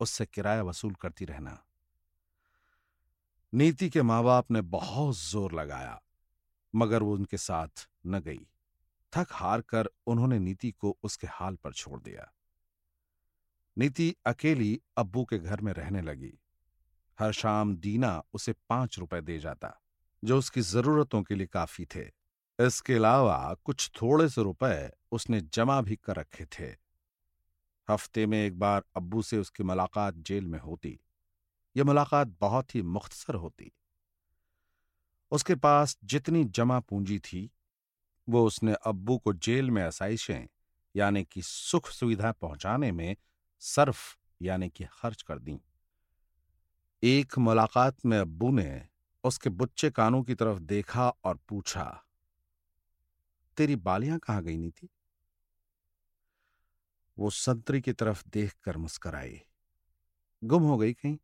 उससे 0.00 0.26
किराया 0.26 0.62
वसूल 0.62 0.94
करती 0.94 1.24
रहना। 1.24 1.58
नीति 3.52 3.90
के 3.90 4.02
माँ 4.02 4.22
बाप 4.24 4.50
ने 4.50 4.60
बहुत 4.60 5.16
ज़ोर 5.16 5.52
लगाया, 5.52 6.00
मगर 6.74 7.02
वो 7.02 7.14
उनके 7.14 7.36
साथ 7.36 7.88
न 8.06 8.20
गई। 8.20 8.46
थक 9.12 9.26
हार 9.32 9.60
कर 9.60 9.88
उन्होंने 10.06 10.38
नीति 10.38 10.70
को 10.70 10.96
उसके 11.02 11.26
हाल 11.26 11.56
पर 11.56 11.72
छोड़ 11.72 12.00
दिया। 12.00 12.32
नीति 13.78 14.14
अकेली 14.26 14.80
अब्बू 14.96 15.24
के 15.24 15.38
घर 15.38 15.60
में 15.60 15.72
रहने 15.72 16.00
लगी। 16.00 16.38
हर 17.20 17.32
शाम 17.32 17.76
दीना 17.76 18.22
उसे 18.32 18.52
पाँच 18.52 18.98
रुपए 18.98 19.20
दे 19.20 19.38
जाता, 19.38 19.80
जो 20.24 20.38
उसकी 20.38 20.60
जरूरतों 20.60 21.22
के 21.22 21.34
लिए 21.34 21.46
काफ़ी 21.46 21.84
थे। 21.84 22.04
इसके 22.66 22.94
अलावा 22.94 23.56
कुछ 23.64 23.90
थोड़े 24.02 24.28
से 24.28 24.42
रुपए 24.42 24.90
उसने 25.12 25.40
जमा 25.40 25.80
भी 25.80 25.96
कर 25.96 26.16
रखे 26.16 26.44
थे। 26.44 26.74
हफ़्ते 27.90 28.26
में 28.26 28.46
एक 28.46 28.58
बार 28.58 28.84
अब्बू 28.96 29.22
से 29.22 29.38
उसकी 29.38 29.62
मुलाकात 29.62 30.14
जेल 30.14 30.46
में 30.46 30.58
होती। 30.58 31.00
यह 31.76 31.84
मुलाकात 31.84 32.36
बहुत 32.40 32.74
ही 32.74 32.82
मुख्तसर 32.82 33.34
होती। 33.34 33.72
उसके 35.30 35.54
पास 35.54 35.98
जितनी 36.04 36.44
जमा 36.44 36.80
पूंजी 36.80 37.18
थी, 37.18 37.50
वो 38.28 38.46
उसने 38.46 38.74
अब्बू 38.86 39.18
को 39.18 39.32
जेल 39.32 39.70
में 39.70 39.82
आसाइशें, 39.82 40.48
यानी 40.96 41.24
कि 41.24 41.42
सुख 41.42 41.90
सुविधा 41.90 42.32
पहुँचाने 42.32 42.92
में 42.92 43.16
सर्फ, 43.62 44.16
यानी 44.42 44.68
कि 44.68 44.84
खर्च 44.92 45.22
कर 45.22 45.38
दी। 45.38 45.60
एक 47.02 47.38
मुलाकात 47.38 48.04
में 48.06 48.18
अब्बू 48.18 48.50
ने 48.50 48.88
उसके 49.24 49.50
बुच्चे 49.50 49.90
कानों 49.90 50.22
की 50.22 50.34
तरफ़ 50.34 50.58
देखा 50.58 51.08
और 51.24 51.38
पूछा, 51.48 51.84
तेरी 53.56 53.76
बालियाँ 53.76 54.18
कहाँ 54.18 54.42
गई 54.42 54.56
नहीं 54.56 54.70
थी 54.70 54.88
वो 57.16 57.30
संतरी 57.30 57.80
की 57.80 57.92
तरफ़ 57.92 58.22
देखकर 58.28 58.76
मुस्कराई 58.76 59.40
गुम 60.42 60.62
हो 60.62 60.76
गई 60.78 60.92
कहीं? 60.92 61.16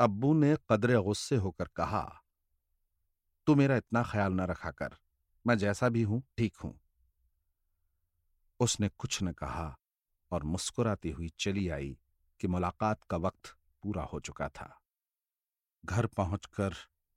अब्बू 0.00 0.32
ने 0.34 0.56
कदरे 0.70 0.96
गुस्से 1.02 1.36
होकर 1.36 1.68
कहा, 1.76 2.02
तू 3.46 3.54
मेरा 3.54 3.76
इतना 3.76 4.02
ख्याल 4.02 4.32
न 4.32 4.40
रखा 4.40 4.70
कर, 4.70 4.96
मैं 5.44 5.58
जैसा 5.58 5.88
भी 5.88 6.02
हूँ, 6.02 6.22
ठीक 6.38 6.56
हूँ। 6.56 6.78
उसने 8.60 8.88
कुछ 8.88 9.22
न 9.22 9.32
कहा। 9.32 9.74
और 10.30 10.42
मुस्कुराती 10.42 11.10
हुई 11.10 11.28
चली 11.28 11.68
आई 11.68 11.98
कि 12.40 12.48
मुलाकात 12.48 13.04
का 13.04 13.16
वक्त 13.16 13.56
पूरा 13.82 14.02
हो 14.02 14.20
चुका 14.20 14.48
था। 14.48 14.80
घर 15.84 16.06
पहुंचकर 16.06 16.74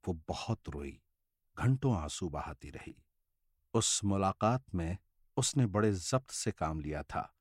वो 0.08 0.20
बहुत 0.28 0.68
रोई, 0.68 1.02
घंटों 1.58 1.96
आँसू 1.96 2.28
बहाती 2.28 2.70
रही। 2.70 3.04
उस 3.74 4.04
मुलाकात 4.04 4.74
में 4.74 4.98
उसने 5.36 5.66
बड़े 5.66 5.92
जब्त 5.92 6.30
से 6.30 6.52
काम 6.52 6.80
लिया 6.80 7.02
था 7.02 7.34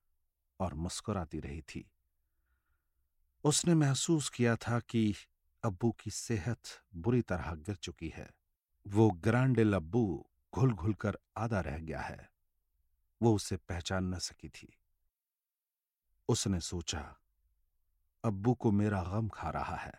और 0.60 0.74
मुस्कुराती 0.74 1.40
रही 1.40 1.62
थी। 1.62 1.92
उसने 3.44 3.74
महसूस 3.74 4.30
किया 4.30 4.56
था 4.56 4.80
कि 4.80 5.16
अब्बू 5.64 5.92
की 5.92 6.12
सेहत 6.12 6.62
बुरी 6.96 7.22
तरह 7.22 7.56
गिर 7.56 7.76
चुकी 7.76 8.10
है। 8.10 8.30
वो 8.88 9.12
ग्रांडिल 9.12 9.74
अब्बू 9.74 10.30
घुल 10.54 10.74
घुल 10.74 10.94
कर 10.94 11.18
आधा 11.38 11.60
रह 11.60 11.78
गया 11.78 12.02
है। 12.02 12.32
वो 13.22 13.36
उसे 13.36 13.58
पहचान 13.58 14.04
न 14.04 14.20
सकी 14.20 14.50
थी। 14.50 14.79
उसने 16.30 16.60
सोचा, 16.60 17.00
अब्बू 18.24 18.54
को 18.54 18.72
मेरा 18.72 19.02
गम 19.04 19.28
खा 19.28 19.50
रहा 19.50 19.76
है। 19.76 19.94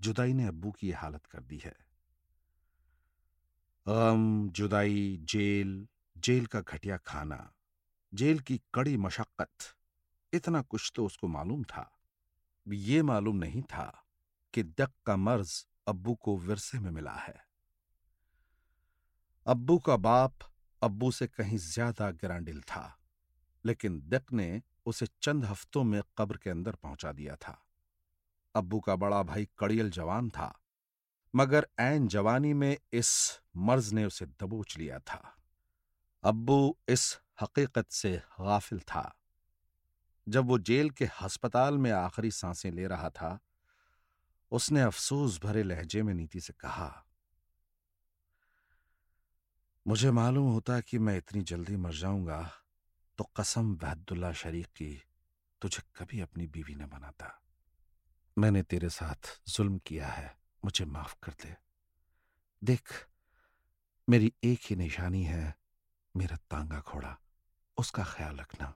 जुदाई 0.00 0.32
ने 0.32 0.46
अब्बू 0.46 0.70
की 0.70 0.90
हालत 0.92 1.26
कर 1.26 1.42
दी 1.42 1.58
है। 1.58 1.74
गम, 3.86 4.48
जुदाई, 4.50 5.16
जेल 5.22 5.86
जेल 6.16 6.46
का 6.46 6.60
घटिया 6.60 6.96
खाना, 6.96 7.38
जेल 8.12 8.38
की 8.40 8.60
कड़ी 8.74 8.96
मशक्कत, 8.96 9.74
इतना 10.32 10.62
कुछ 10.62 10.92
तो 10.94 11.06
उसको 11.06 11.28
मालूम 11.28 11.62
था। 11.64 11.90
ये 12.66 13.02
मालूम 13.02 13.36
नहीं 13.36 13.62
था 13.62 13.90
कि 14.54 14.62
दक 14.62 14.92
का 15.06 15.16
मर्ज 15.16 15.64
अब्बू 15.88 16.14
को 16.14 16.36
विरसे 16.38 16.78
में 16.78 16.90
मिला 16.90 17.14
है। 17.16 17.34
अब्बू 19.46 19.78
का 19.78 19.96
बाप 19.98 20.48
अब्बू 20.82 21.10
से 21.10 21.26
कहीं 21.26 21.58
ज़्यादा 21.58 22.10
ग्रांडिल 22.12 22.60
था, 22.62 22.98
लेकिन 23.64 24.00
दक 24.08 24.32
ने 24.32 24.62
उसे 24.86 25.06
चंद 25.22 25.44
हफ्तों 25.44 25.84
में 25.84 26.00
कब्र 26.18 26.36
के 26.36 26.50
अंदर 26.50 26.74
पहुँचा 26.74 27.12
दिया 27.12 27.36
था। 27.36 27.62
अब्बू 28.54 28.80
का 28.80 28.96
बड़ा 28.96 29.22
भाई 29.22 29.48
कड़ियल 29.58 29.90
जवान 29.90 30.30
था, 30.30 30.60
मगर 31.34 31.66
ऐन 31.78 32.08
जवानी 32.08 32.54
में 32.54 32.76
इस 32.92 33.40
मर्ज 33.56 33.92
ने 33.92 34.04
उसे 34.04 34.26
दबोच 34.26 34.78
लिया 34.78 34.98
था। 34.98 35.36
अब्बू 36.24 36.78
इस 36.88 37.18
हकीकत 37.42 37.90
से 37.90 38.16
गाफिल 38.40 38.80
था। 38.80 39.16
जब 40.28 40.46
वो 40.46 40.58
जेल 40.58 40.90
के 40.90 41.08
हस्पताल 41.20 41.78
में 41.78 41.90
आखिरी 41.90 42.30
साँसें 42.30 42.70
ले 42.70 42.86
रहा 42.86 43.10
था, 43.10 43.38
उसने 44.52 44.80
अफसोस 44.80 45.40
भरे 45.42 45.62
लहजे 45.62 46.02
में 46.02 46.14
नीति 46.14 46.40
से 46.40 46.52
कहा, 46.52 47.02
मुझे 49.86 50.10
मालूम 50.10 50.52
होता 50.52 50.80
कि 50.80 50.98
मैं 50.98 51.16
इतनी 51.16 51.42
जल्दी 51.42 51.76
मर 51.76 51.92
जाऊँगा 51.92 52.50
तो 53.18 53.24
कसम 53.24 53.74
वहदुल्ला 53.74 54.32
शरीक 54.32 54.66
की 54.66 55.02
तुझे 55.62 55.82
कभी 55.96 56.20
अपनी 56.20 56.46
बीवी 56.46 56.74
न 56.74 56.86
बनाता। 56.86 57.42
मैंने 58.38 58.62
तेरे 58.62 58.88
साथ 58.88 59.42
जुल्म 59.48 59.78
किया 59.78 60.08
है, 60.08 60.38
मुझे 60.64 60.84
माफ़ 60.84 61.14
कर 61.22 61.32
दे। 61.32 61.56
देख, 62.64 63.08
मेरी 64.08 64.32
एक 64.44 64.60
ही 64.62 64.76
निशानी 64.76 65.24
है, 65.24 65.58
मेरा 66.16 66.36
तांगा 66.36 66.80
घोड़ा, 66.80 67.18
उसका 67.78 68.04
ख्याल 68.04 68.36
रखना। 68.36 68.74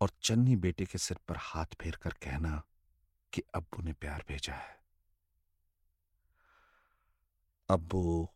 और 0.00 0.10
चन्नी 0.22 0.56
बेटे 0.56 0.86
के 0.86 0.98
सिर 0.98 1.18
पर 1.28 1.34
हाथ 1.38 1.66
फेर 1.80 1.96
कर 1.96 2.10
कहना 2.10 2.62
कि 3.32 3.42
अब्बू 3.54 3.82
ने 3.82 3.92
प्यार 3.92 4.24
भेजा 4.28 4.54
है। 4.54 4.84
अब्बू 7.68 8.28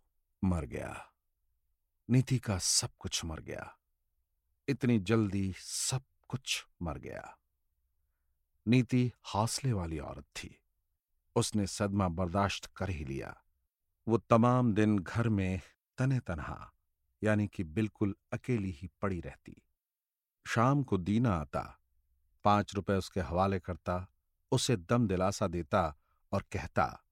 मर 0.44 0.64
गया। 0.64 1.12
नीति 2.11 2.38
का 2.38 2.58
सब 2.58 2.90
कुछ 2.99 3.25
मर 3.25 3.40
गया। 3.40 3.78
इतनी 4.69 4.99
जल्दी 4.99 5.54
सब 5.57 6.02
कुछ 6.28 6.66
मर 6.83 6.99
गया। 6.99 7.38
नीति 8.69 9.12
हौसले 9.35 9.73
वाली 9.73 9.99
औरत 9.99 10.25
थी। 10.25 10.61
उसने 11.37 11.66
सदमा 11.66 12.09
बर्दाश्त 12.09 12.66
कर 12.66 12.90
ही 12.90 13.04
लिया। 13.04 13.42
वो 14.09 14.19
तमाम 14.19 14.75
दिन 14.75 14.99
घर 14.99 15.28
में 15.28 15.61
तने 15.99 16.21
तनहा 16.21 16.73
यानी 17.25 17.49
कि 17.49 17.64
बिल्कुल 17.64 18.16
अकेली 18.33 18.71
ही 18.71 18.90
पड़ी 19.02 19.21
रहती। 19.21 19.62
शाम 20.49 20.83
को 20.83 20.99
दीना 20.99 21.35
आता, 21.35 21.81
पाँच 22.45 22.75
रुपए 22.75 22.92
उसके 22.92 23.21
हवाले 23.21 23.61
करता, 23.61 24.07
उसे 24.52 24.76
दम 24.76 25.09
दिलासा 25.09 25.47
देता 25.47 25.97
और 26.33 26.45
कहता, 26.52 27.04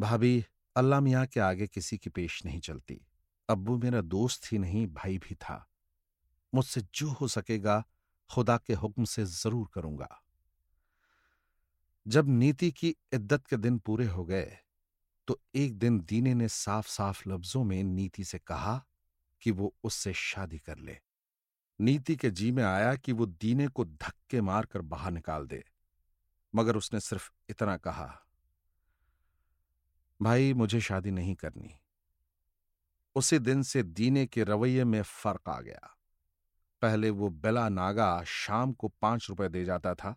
भाभी, 0.00 0.44
अल्लाह 0.76 1.00
मियाँ 1.00 1.26
के 1.26 1.40
आगे 1.40 1.66
किसी 1.66 1.98
की 1.98 2.10
पेश 2.10 2.44
नहीं 2.44 2.60
चलती। 2.60 3.06
अब्बू 3.48 3.78
मेरा 3.78 4.00
दोस्त 4.00 4.52
ही 4.52 4.58
नहीं, 4.58 4.86
भाई 4.86 5.18
भी 5.18 5.34
था। 5.34 5.68
मुझसे 6.56 6.80
जो 6.94 7.08
हो 7.10 7.28
सकेगा, 7.28 7.82
खुदा 8.30 8.56
के 8.56 8.74
हुक्म 8.74 9.04
से 9.04 9.24
ज़रूर 9.24 9.68
करूँगा। 9.74 10.08
जब 12.06 12.28
नीति 12.28 12.70
की 12.70 12.94
इद्दत 13.14 13.46
के 13.46 13.56
दिन 13.56 13.78
पूरे 13.78 14.06
हो 14.06 14.24
गए 14.24 14.56
तो 15.28 15.40
एक 15.54 15.78
दिन 15.78 15.98
दीने 16.00 16.34
ने 16.34 16.48
साफ़ 16.48 16.88
साफ़ 16.88 17.22
लफ्जों 17.28 17.64
में 17.64 17.82
नीति 17.84 18.24
से 18.24 18.38
कहा 18.38 18.84
कि 19.42 19.50
वो 19.50 19.74
उससे 19.84 20.12
शादी 20.12 20.58
कर 20.58 20.78
ले। 20.78 20.96
नीति 21.80 22.16
के 22.16 22.30
जी 22.30 22.50
में 22.52 22.62
आया 22.64 22.94
कि 22.96 23.12
वो 23.12 23.26
दीने 23.26 23.66
को 23.68 23.84
धक्के 23.84 24.40
मारकर 24.40 24.80
बाहर 24.82 25.12
निकाल 25.12 25.46
दे, 25.46 25.64
मगर 26.54 26.76
उसने 26.76 27.00
सिर्फ़ 27.00 27.30
इतना 27.50 27.76
कहा, 27.76 28.22
भाई, 30.20 30.54
मुझे 30.54 30.80
शादी 30.80 31.10
नहीं 31.10 31.34
करनी। 31.34 31.74
उसी 33.16 33.38
दिन 33.38 33.62
से 33.62 33.82
दीने 33.82 34.26
के 34.26 34.44
रवैये 34.44 34.84
में 34.84 35.02
फ़र्क 35.02 35.48
आ 35.48 35.60
गया। 35.60 35.95
पहले 36.82 37.10
वो 37.10 37.28
बेला 37.30 37.68
नागा 37.68 38.22
शाम 38.26 38.72
को 38.72 38.88
पाँच 39.02 39.26
रुपए 39.30 39.48
दे 39.48 39.64
जाता 39.64 39.94
था। 39.94 40.14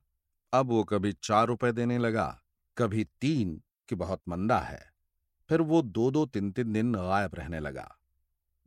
अब 0.53 0.69
वो 0.69 0.83
कभी 0.83 1.13
चार 1.13 1.47
रुपए 1.47 1.71
देने 1.71 1.97
लगा, 1.97 2.39
कभी 2.77 3.03
तीन, 3.21 3.61
कि 3.89 3.95
बहुत 3.95 4.21
मंदा 4.27 4.59
है। 4.59 4.81
फिर 5.49 5.61
वो 5.61 5.81
दो 5.81 6.09
दो 6.11 6.25
तीन 6.25 6.51
तीन 6.51 6.73
दिन 6.73 6.93
गायब 6.93 7.35
रहने 7.35 7.59
लगा। 7.59 7.87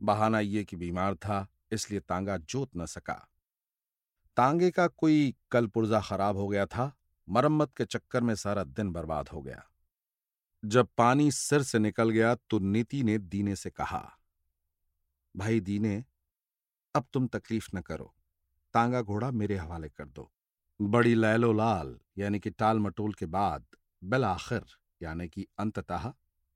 बहाना 0.01 0.39
ये 0.39 0.63
कि 0.63 0.75
बीमार 0.75 1.15
था, 1.15 1.47
इसलिए 1.71 1.99
तांगा 1.99 2.37
जोत 2.37 2.69
न 2.77 2.85
सका। 2.85 3.13
तांगे 4.37 4.71
का 4.71 4.87
कोई 4.87 5.33
कल 5.51 5.67
पुर्जा 5.67 6.01
खराब 6.01 6.37
हो 6.37 6.47
गया 6.47 6.65
था, 6.65 6.91
मरम्मत 7.27 7.73
के 7.77 7.85
चक्कर 7.85 8.21
में 8.21 8.35
सारा 8.35 8.63
दिन 8.63 8.91
बर्बाद 8.91 9.29
हो 9.29 9.41
गया। 9.41 9.63
जब 10.63 10.87
पानी 10.97 11.31
सिर 11.31 11.63
से 11.63 11.79
निकल 11.79 12.09
गया 12.09 12.35
तो 12.49 12.59
नीति 12.59 13.03
ने 13.03 13.17
दीने 13.17 13.55
से 13.55 13.69
कहा, 13.69 14.17
भाई 15.35 15.59
दीने 15.59 16.03
अब 16.95 17.05
तुम 17.13 17.27
तकलीफ़ 17.27 17.67
न 17.75 17.81
करो। 17.81 18.15
तांगा 18.73 19.01
घोड़ा 19.01 19.31
मेरे 19.31 19.57
हवाले 19.57 19.89
कर 19.89 20.05
दो। 20.05 20.31
बड़ी 20.81 21.15
लैलो 21.15 21.53
लाल, 21.53 21.99
यानी 22.17 22.39
कि 22.39 22.49
टाल 22.49 22.79
मटोल 22.79 23.13
के 23.13 23.25
बाद 23.25 23.65
बिल 24.03 24.25
आखिर 24.25 24.61
यानी 25.01 25.27
कि 25.27 25.47
अंततः, 25.59 26.13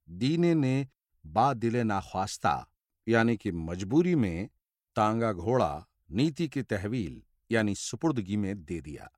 दीने 0.10 0.56
ने 0.56 0.88
बा 1.26 1.54
दिले 1.54 1.84
नाख्वास्ता, 1.84 2.68
यानी 3.08 3.38
कि 3.38 3.52
मजबूरी 3.52 4.16
में 4.16 4.50
तांगा 4.96 5.34
घोड़ा 5.34 5.88
नीति 6.12 6.48
की 6.48 6.64
तहवील, 6.64 7.24
यानी 7.52 7.76
सुपुर्दगी 7.76 8.38
में 8.38 8.66
दे 8.66 8.82
दिया। 8.82 9.12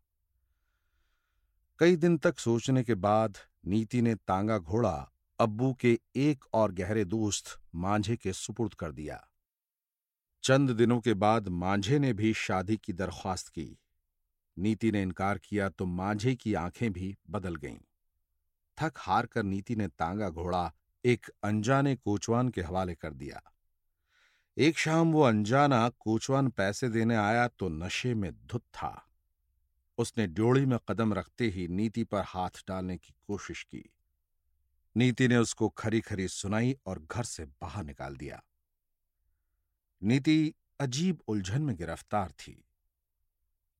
कई 1.79 1.95
दिन 1.95 2.17
तक 2.17 2.39
सोचने 2.39 2.83
के 2.83 2.95
बाद 2.95 3.37
नीति 3.65 4.01
ने 4.01 4.15
तांगा 4.15 4.57
घोड़ा 4.57 5.11
अब्बू 5.39 5.73
के 5.73 5.99
एक 6.15 6.45
और 6.53 6.71
गहरे 6.71 7.05
दोस्त, 7.05 7.61
मांझे 7.75 8.15
के 8.17 8.33
सुपुर्द 8.33 8.73
कर 8.73 8.91
दिया। 8.91 9.27
चंद 10.43 10.69
दिनों 10.69 10.99
के 10.99 11.13
बाद 11.13 11.47
मांझे 11.47 11.99
ने 11.99 12.13
भी 12.13 12.33
शादी 12.33 12.77
की 12.77 12.93
दरख्वास्त 12.93 13.47
की। 13.47 13.79
नीति 14.57 14.91
ने 14.91 15.01
इनकार 15.01 15.37
किया 15.37 15.69
तो 15.69 15.85
मांझे 15.85 16.35
की 16.35 16.53
आँखें 16.53 16.93
भी 16.93 17.17
बदल 17.29 17.55
गईं। 17.55 17.77
थक 18.81 18.93
हार 18.97 19.25
कर 19.25 19.43
नीति 19.43 19.75
ने 19.75 19.87
तांगा 19.87 20.29
घोड़ा 20.29 20.73
एक 21.05 21.31
अनजाने 21.43 21.95
कोचवान 21.95 22.49
के 22.49 22.61
हवाले 22.61 22.95
कर 22.95 23.13
दिया। 23.13 23.41
एक 24.57 24.77
शाम 24.77 25.11
वो 25.11 25.21
अनजाना 25.21 25.89
कोचवान 25.89 26.49
पैसे 26.49 26.89
देने 26.89 27.15
आया 27.15 27.47
तो 27.47 27.69
नशे 27.69 28.13
में 28.13 28.31
धुत 28.45 28.61
था। 28.61 29.07
उसने 29.97 30.27
ड्योड़ी 30.27 30.65
में 30.65 30.79
कदम 30.89 31.13
रखते 31.13 31.47
ही 31.47 31.67
नीति 31.67 32.03
पर 32.03 32.23
हाथ 32.27 32.63
डालने 32.67 32.97
की 32.97 33.13
कोशिश 33.27 33.63
की। 33.63 33.89
नीति 34.95 35.27
ने 35.27 35.37
उसको 35.37 35.69
खरी 35.69 36.01
खरी 36.01 36.27
सुनाई 36.27 36.75
और 36.85 36.99
घर 37.11 37.23
से 37.23 37.45
बाहर 37.45 37.83
निकाल 37.83 38.15
दिया। 38.15 38.43
नीति 40.03 40.53
अजीब 40.79 41.19
उलझन 41.27 41.61
में 41.61 41.75
गिरफ़्तार 41.75 42.31
थी। 42.31 42.65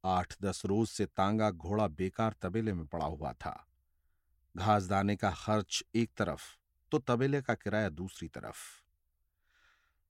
आठ 0.06 0.36
दस 0.42 0.62
रोज 0.66 0.88
से 0.88 1.06
तांगा 1.06 1.52
घोड़ा 1.52 1.88
बेकार 1.88 2.36
तबेले 2.42 2.74
में 2.74 2.86
पड़ा 2.88 3.06
हुआ 3.06 3.34
था। 3.34 3.68
घास 4.58 4.84
दाने 4.84 5.16
का 5.16 5.32
खर्च 5.32 5.84
एक 5.96 6.12
तरफ़ 6.18 6.42
तो 6.92 7.00
तबेले 7.00 7.42
का 7.42 7.54
किराया 7.54 7.90
दूसरी 7.90 8.28
तरफ़। 8.28 8.58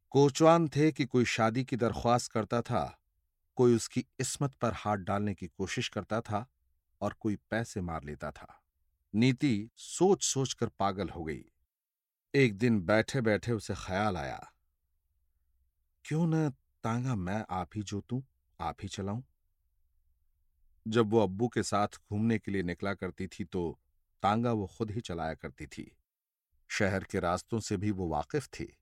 कोचवान 0.09 0.67
थे 0.67 0.91
कि 0.91 1.05
कोई 1.05 1.25
शादी 1.25 1.63
की 1.63 1.75
दरख्वास्त 1.75 2.31
करता 2.31 2.61
था, 2.61 2.99
कोई 3.55 3.75
उसकी 3.75 4.05
इसमत 4.19 4.53
पर 4.53 4.73
हाथ 4.73 4.97
डालने 4.97 5.33
की 5.33 5.47
कोशिश 5.47 5.89
करता 5.89 6.21
था 6.21 6.45
और 7.01 7.13
कोई 7.19 7.35
पैसे 7.35 7.81
मार 7.81 8.03
लेता 8.03 8.31
था। 8.31 8.61
नीति 9.15 9.69
सोच 9.75 10.23
सोच 10.23 10.53
कर 10.53 10.67
पागल 10.67 11.09
हो 11.09 11.23
गई। 11.23 11.45
एक 12.35 12.57
दिन 12.57 12.81
बैठे 12.81 13.21
बैठे 13.21 13.51
उसे 13.51 13.73
ख्याल 13.77 14.17
आया। 14.17 14.51
क्यों 16.09 16.27
न 16.27 16.49
तांगा 16.83 17.15
मैं 17.15 17.45
आप 17.49 17.69
ही 17.75 17.81
जोतूं 17.81 18.21
आप 18.59 18.77
ही 18.83 18.87
चलाऊं? 18.87 19.21
जब 20.87 21.09
वो 21.09 21.19
अब्बू 21.19 21.47
के 21.47 21.63
साथ 21.63 21.87
घूमने 21.87 22.39
के 22.39 22.51
लिए 22.51 22.63
निकला 22.63 22.93
करती 22.93 23.27
थी 23.27 23.43
तो 23.43 23.79
तांगा 24.23 24.51
वो 24.51 24.67
खुद 24.67 24.91
ही 24.91 25.01
चलाया 25.01 25.33
करती 25.33 25.67
थी। 25.67 25.97
शहर 26.69 27.03
के 27.03 27.19
रास्तों 27.19 27.59
से 27.59 27.77
भी 27.77 27.91
वो 27.91 28.07
वाकिफ 28.07 28.47
थी। 28.47 28.77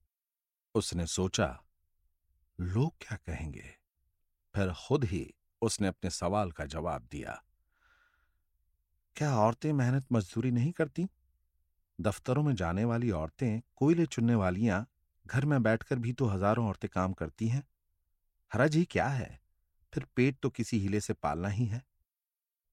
उसने 0.75 1.07
सोचा, 1.07 1.63
लोग 2.59 2.93
क्या 3.01 3.17
कहेंगे? 3.17 3.75
फिर 4.55 4.73
खुद 4.87 5.03
ही 5.03 5.33
उसने 5.61 5.87
अपने 5.87 6.09
सवाल 6.09 6.51
का 6.51 6.65
जवाब 6.65 7.07
दिया, 7.11 7.43
क्या 9.15 9.35
औरतें 9.35 9.73
मेहनत 9.73 10.05
मजदूरी 10.11 10.51
नहीं 10.51 10.71
करती? 10.71 11.09
दफ्तरों 12.01 12.43
में 12.43 12.55
जाने 12.55 12.85
वाली 12.85 13.11
औरतें 13.11 13.61
कोयले 13.75 14.05
चुनने 14.05 14.35
वालियाँ 14.35 14.87
घर 15.27 15.45
में 15.45 15.63
बैठकर 15.63 15.99
भी 15.99 16.13
तो 16.13 16.25
हज़ारों 16.25 16.67
औरतें 16.67 16.89
काम 16.89 17.13
करती 17.13 17.47
हैं। 17.47 17.63
हरज 18.53 18.75
ही 18.75 18.85
क्या 18.85 19.07
है? 19.07 19.39
फिर 19.93 20.05
पेट 20.15 20.37
तो 20.41 20.49
किसी 20.49 20.79
हीले 20.79 20.99
से 21.01 21.13
पालना 21.13 21.47
ही 21.47 21.65
है। 21.65 21.83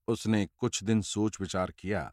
उसने 0.08 0.48
कुछ 0.58 0.84
दिन 0.84 1.02
सोच 1.02 1.40
विचार 1.40 1.70
किया 1.70 2.12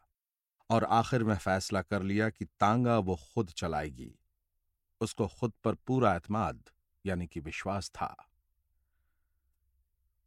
और 0.70 0.84
आखिर 0.84 1.24
में 1.24 1.36
फैसला 1.36 1.82
कर 1.82 2.02
लिया 2.02 2.30
कि 2.30 2.44
तांगा 2.44 2.98
वो 2.98 3.16
खुद 3.16 3.50
चलाएगी। 3.50 4.18
उसको 5.00 5.26
खुद 5.28 5.52
पर 5.64 5.74
पूरा 5.74 6.14
एतमाद, 6.14 6.62
यानी 7.06 7.26
कि 7.26 7.40
विश्वास 7.40 7.90
था। 7.90 8.28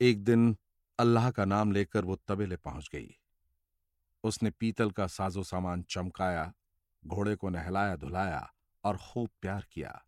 एक 0.01 0.23
दिन 0.23 0.55
अल्लाह 0.99 1.31
का 1.31 1.45
नाम 1.45 1.71
लेकर 1.71 2.05
वो 2.05 2.15
तबेले 2.27 2.55
पहुँच 2.55 2.89
गई। 2.93 3.15
उसने 4.23 4.49
पीतल 4.49 4.91
का 4.91 5.07
साजो 5.07 5.43
सामान 5.43 5.83
चमकाया, 5.83 6.53
घोड़े 7.03 7.35
को 7.35 7.49
नहलाया, 7.49 7.95
धुलाया 7.95 8.53
और 8.83 8.97
खूब 8.97 9.29
प्यार 9.41 9.65
किया। 9.71 10.04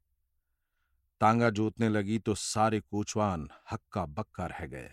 तांगा 1.21 1.49
जोतने 1.49 1.89
लगी 1.89 2.19
तो 2.19 2.35
सारे 2.35 2.79
कोचवान 2.79 3.49
हक्का 3.71 4.05
बक्का 4.05 4.45
रह 4.45 4.65
गए। 4.65 4.91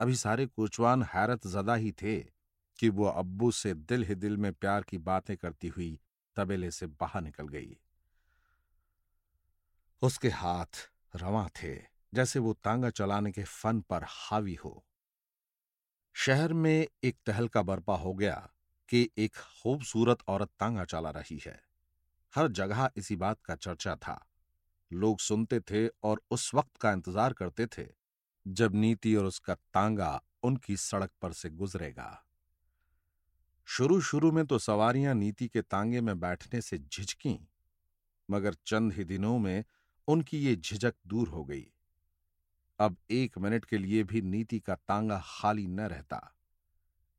अभी 0.00 0.16
सारे 0.16 0.46
कोचवान 0.46 1.02
हैरत 1.02 1.46
जदा 1.46 1.74
ही 1.74 1.92
थे 1.92 2.20
कि 2.78 2.88
वो 2.88 3.04
अब्बू 3.04 3.50
से 3.50 3.74
दिल 3.74 4.04
ही 4.04 4.14
दिल 4.14 4.36
में 4.36 4.52
प्यार 4.52 4.82
की 4.82 4.98
बातें 4.98 5.36
करती 5.36 5.68
हुई 5.68 6.00
तबेले 6.36 6.70
से 6.70 6.86
बाहर 6.86 7.22
निकल 7.22 7.48
गई। 7.48 7.76
उसके 10.02 10.28
हाथ 10.28 10.90
रवा 11.16 11.48
थे, 11.62 11.76
जैसे 12.14 12.38
वो 12.38 12.52
तांगा 12.52 12.90
चलाने 12.90 13.32
के 13.32 13.44
फन 13.44 13.80
पर 13.80 14.04
हावी 14.08 14.54
हो। 14.54 14.84
शहर 16.14 16.52
में 16.52 16.86
एक 17.04 17.16
तहलका 17.26 17.62
बर्पा 17.62 17.96
हो 17.96 18.14
गया 18.14 18.50
कि 18.88 19.10
एक 19.18 19.34
खूबसूरत 19.34 20.18
औरत 20.28 20.50
तांगा 20.60 20.84
चला 20.84 21.10
रही 21.10 21.40
है। 21.46 21.62
हर 22.34 22.48
जगह 22.48 22.90
इसी 22.96 23.16
बात 23.16 23.40
का 23.44 23.54
चर्चा 23.54 23.96
था। 23.96 24.28
लोग 24.92 25.20
सुनते 25.20 25.60
थे 25.60 25.86
और 26.02 26.22
उस 26.30 26.50
वक्त 26.54 26.76
का 26.76 26.92
इंतज़ार 26.92 27.32
करते 27.32 27.66
थे, 27.68 27.86
जब 28.46 28.74
नीति 28.74 29.14
और 29.14 29.24
उसका 29.24 29.54
तांगा 29.54 30.20
उनकी 30.42 30.76
सड़क 30.76 31.10
पर 31.22 31.32
से 31.32 31.50
गुजरेगा। 31.50 32.24
शुरू 33.68 34.00
शुरू 34.00 34.30
में 34.32 34.44
तो 34.46 34.58
सवारियाँ 34.58 35.14
नीति 35.14 35.48
के 35.48 35.62
तांगे 35.62 36.00
में 36.00 36.18
बैठने 36.20 36.60
से 36.60 36.78
झिझकी, 36.78 37.38
मगर 38.28 38.54
चंद 38.66 38.92
ही 38.92 39.04
दिनों 39.04 39.38
में 39.38 39.64
उनकी 40.08 40.38
ये 40.38 40.56
झिझक 40.56 40.94
दूर 41.06 41.28
हो 41.28 41.44
गई। 41.44 41.66
अब 42.78 42.96
एक 43.10 43.38
मिनट 43.38 43.64
के 43.64 43.78
लिए 43.78 44.02
भी 44.04 44.22
नीति 44.22 44.58
का 44.60 44.74
तांगा 44.74 45.20
खाली 45.24 45.66
न 45.66 45.80
रहता। 45.80 46.20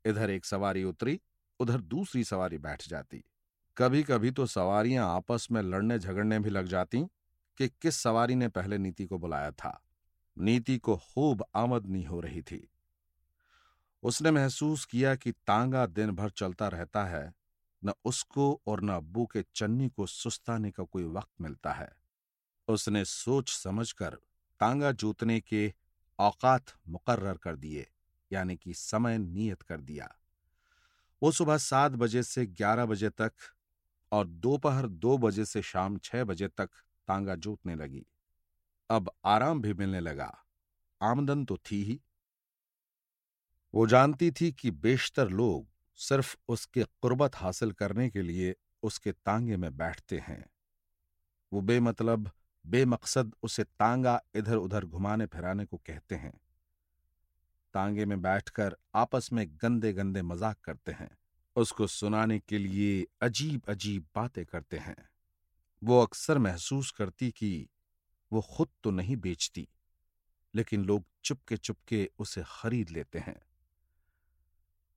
इधर 0.06 0.30
एक 0.30 0.46
सवारी 0.46 0.84
उतरी, 0.84 1.20
उधर 1.60 1.82
दूसरी 1.82 2.24
सवारी 2.24 2.58
बैठ 2.58 2.88
जाती। 2.88 3.24
कभी 3.78 4.04
कभी 4.04 4.32
तो 4.32 4.46
सवारियाँ 4.46 5.08
आपस 5.10 5.48
में 5.52 5.62
लड़ने 5.62 6.00
झगड़ने 6.00 6.40
भी 6.40 6.50
लग 6.50 6.66
जाती। 6.66 7.06
कि 7.58 7.68
किस 7.68 7.96
सवारी 7.96 8.36
ने 8.36 8.48
पहले 8.48 8.78
नीति 8.78 9.06
को 9.06 9.18
बुलाया 9.18 9.52
था। 9.52 9.84
नीति 10.38 10.78
को 10.78 10.98
खूब 10.98 11.46
आमदनी 11.56 12.04
हो 12.04 12.20
रही 12.20 12.42
थी। 12.42 12.70
उसने 14.04 14.32
महसूस 14.32 14.86
किया 14.86 15.16
कि 15.16 15.32
तांगा 15.32 15.86
दिन 15.86 16.12
भर 16.12 16.30
चलता 16.30 16.68
रहता 16.68 17.04
है, 17.04 17.34
न 17.86 17.94
उसको 18.06 18.62
और 18.68 18.82
न 18.82 18.90
अब्बू 18.90 19.26
के 19.26 19.46
चन्नी 19.56 19.90
को 19.90 20.06
सुस्ताने 20.06 20.72
का 20.72 20.84
कोई 20.84 21.04
वक्त 21.04 21.32
मिलता 21.42 21.72
है। 21.72 21.96
उसने 22.68 23.06
सोच 23.06 23.50
समझकर 23.50 24.10
तांगा 24.60 24.92
जोतने 24.92 25.40
के 25.40 25.74
औकात 26.20 26.66
मुकर्र 26.88 27.38
कर 27.38 27.56
दिए, 27.56 27.88
यानी 28.32 28.56
कि 28.56 28.74
समय 28.74 29.18
नियत 29.18 29.62
कर 29.62 29.82
दिया। 29.82 30.16
वो 31.24 31.32
सुबह 31.32 31.58
सात 31.58 31.92
बजे 31.92 32.24
से 32.24 32.46
ग्यारह 32.46 32.86
बजे 32.86 33.10
तक 33.10 33.32
और 34.12 34.28
दोपहर 34.28 34.88
दो 34.88 35.18
बजे 35.18 35.46
से 35.46 35.62
शाम 35.62 35.98
छह 35.98 36.24
बजे 36.24 36.48
तक 36.48 36.70
तांगा 37.08 37.36
जोतने 37.36 37.76
लगी। 37.76 38.06
अब 38.90 39.12
आराम 39.26 39.62
भी 39.62 39.74
मिलने 39.74 40.00
लगा। 40.00 40.46
आमदन 41.02 41.46
तो 41.46 41.58
थी 41.58 41.84
ही। 41.84 42.02
वो 43.74 43.88
जानती 43.88 44.32
थी 44.32 44.52
कि 44.52 44.72
बेशतर 44.72 45.30
लोग 45.30 45.68
सिर्फ़ 45.96 46.36
उसके 46.48 46.84
कुर्बत 46.84 47.36
हासिल 47.36 47.72
करने 47.72 48.10
के 48.10 48.22
लिए 48.22 48.56
उसके 48.84 49.12
तांगे 49.12 49.58
में 49.58 49.78
बैठते 49.78 50.20
हैं। 50.20 50.46
वो 51.52 51.62
बेमतलब, 51.62 52.32
बेमकसद 52.66 53.36
उसे 53.44 53.64
तांगा 53.64 54.22
इधर 54.36 54.56
उधर 54.56 54.86
घुमाने 54.86 55.26
फिराने 55.26 55.66
को 55.66 55.78
कहते 55.78 56.16
हैं। 56.16 56.34
तांगे 57.74 58.06
में 58.06 58.22
बैठकर 58.22 58.76
आपस 58.96 59.30
में 59.34 59.48
गंदे 59.62 59.94
गंदे 59.94 60.22
मज़ाक 60.22 60.58
करते 60.64 60.92
हैं। 60.92 61.18
उसको 61.56 61.88
सुनाने 61.88 62.40
के 62.40 62.58
लिए 62.58 63.08
अजीब 63.22 63.62
अजीब 63.70 64.06
बातें 64.16 64.46
करते 64.46 64.78
हैं। 64.78 65.10
वो 65.84 66.00
अक्सर 66.00 66.38
महसूस 66.38 66.92
करती 66.92 67.32
कि 67.32 67.70
वो 68.32 68.42
खुद 68.42 68.68
तो 68.84 68.92
नहीं 68.92 69.18
बेचती, 69.18 69.68
लेकिन 70.54 70.86
लोग 70.86 71.06
चुपके 71.24 71.58
चुपके 71.58 72.10
उसे 72.20 72.44
खरीद 72.48 72.90
लेते 72.90 73.20
हैं। 73.20 73.40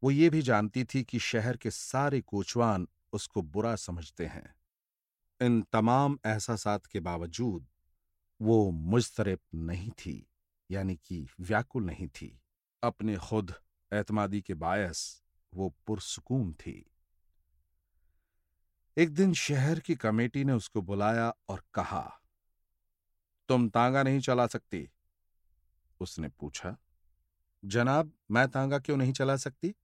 वो 0.03 0.11
ये 0.11 0.31
भी 0.31 0.43
जानती 0.43 0.85
थी 0.85 1.03
कि 1.05 1.19
शहर 1.19 1.57
के 1.57 1.71
सारे 1.71 2.21
कोचवान 2.21 2.89
उसको 3.13 3.43
बुरा 3.43 3.77
समझते 3.77 4.27
हैं। 4.27 4.55
इन 5.41 5.63
तमाम 5.63 6.19
एहसासात 6.27 6.87
के 6.87 7.01
बावजूद 7.01 7.67
वो 8.41 8.71
मुजतरब 8.71 9.39
नहीं 9.55 9.91
थी, 9.91 10.27
यानी 10.71 10.97
कि 10.97 11.27
व्याकुल 11.41 11.85
नहीं 11.85 12.09
थी। 12.09 12.41
अपने 12.83 13.17
खुद 13.17 13.55
एतमादी 13.93 14.41
के 14.43 14.55
बायस 14.55 15.23
वो 15.55 15.75
पुरसकून 15.87 16.53
थी। 16.53 16.85
एक 18.97 19.11
दिन 19.15 19.33
शहर 19.35 19.81
की 19.81 19.95
कमेटी 19.95 20.45
ने 20.45 20.53
उसको 20.53 20.83
बुलाया 20.83 21.33
और 21.49 21.63
कहा, 21.75 22.21
तुम 23.49 23.69
तांगा 23.69 24.03
नहीं 24.03 24.21
चला 24.21 24.47
सकती? 24.47 24.89
उसने 26.01 26.29
पूछा, 26.29 26.77
जनाब, 27.65 28.13
मैं 28.31 28.49
तांगा 28.49 28.79
क्यों 28.79 28.97
नहीं 28.97 29.13
चला 29.13 29.37
सकती? 29.37 29.75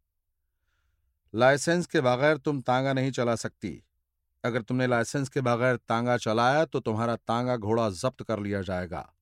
लाइसेंस 1.35 1.87
के 1.87 2.01
बगैर 2.01 2.37
तुम 2.37 2.61
तांगा 2.61 2.93
नहीं 2.93 3.11
चला 3.11 3.35
सकती। 3.35 3.83
अगर 4.45 4.63
तुमने 4.63 4.87
लाइसेंस 4.87 5.29
के 5.29 5.41
बगैर 5.41 5.77
तांगा 5.77 6.17
चलाया 6.17 6.65
तो 6.65 6.81
तुम्हारा 6.81 7.17
तांगा 7.17 7.57
घोड़ा 7.57 7.91
जब्त 7.91 8.23
कर 8.23 8.41
लिया 8.41 8.63
जाएगा 8.63 9.15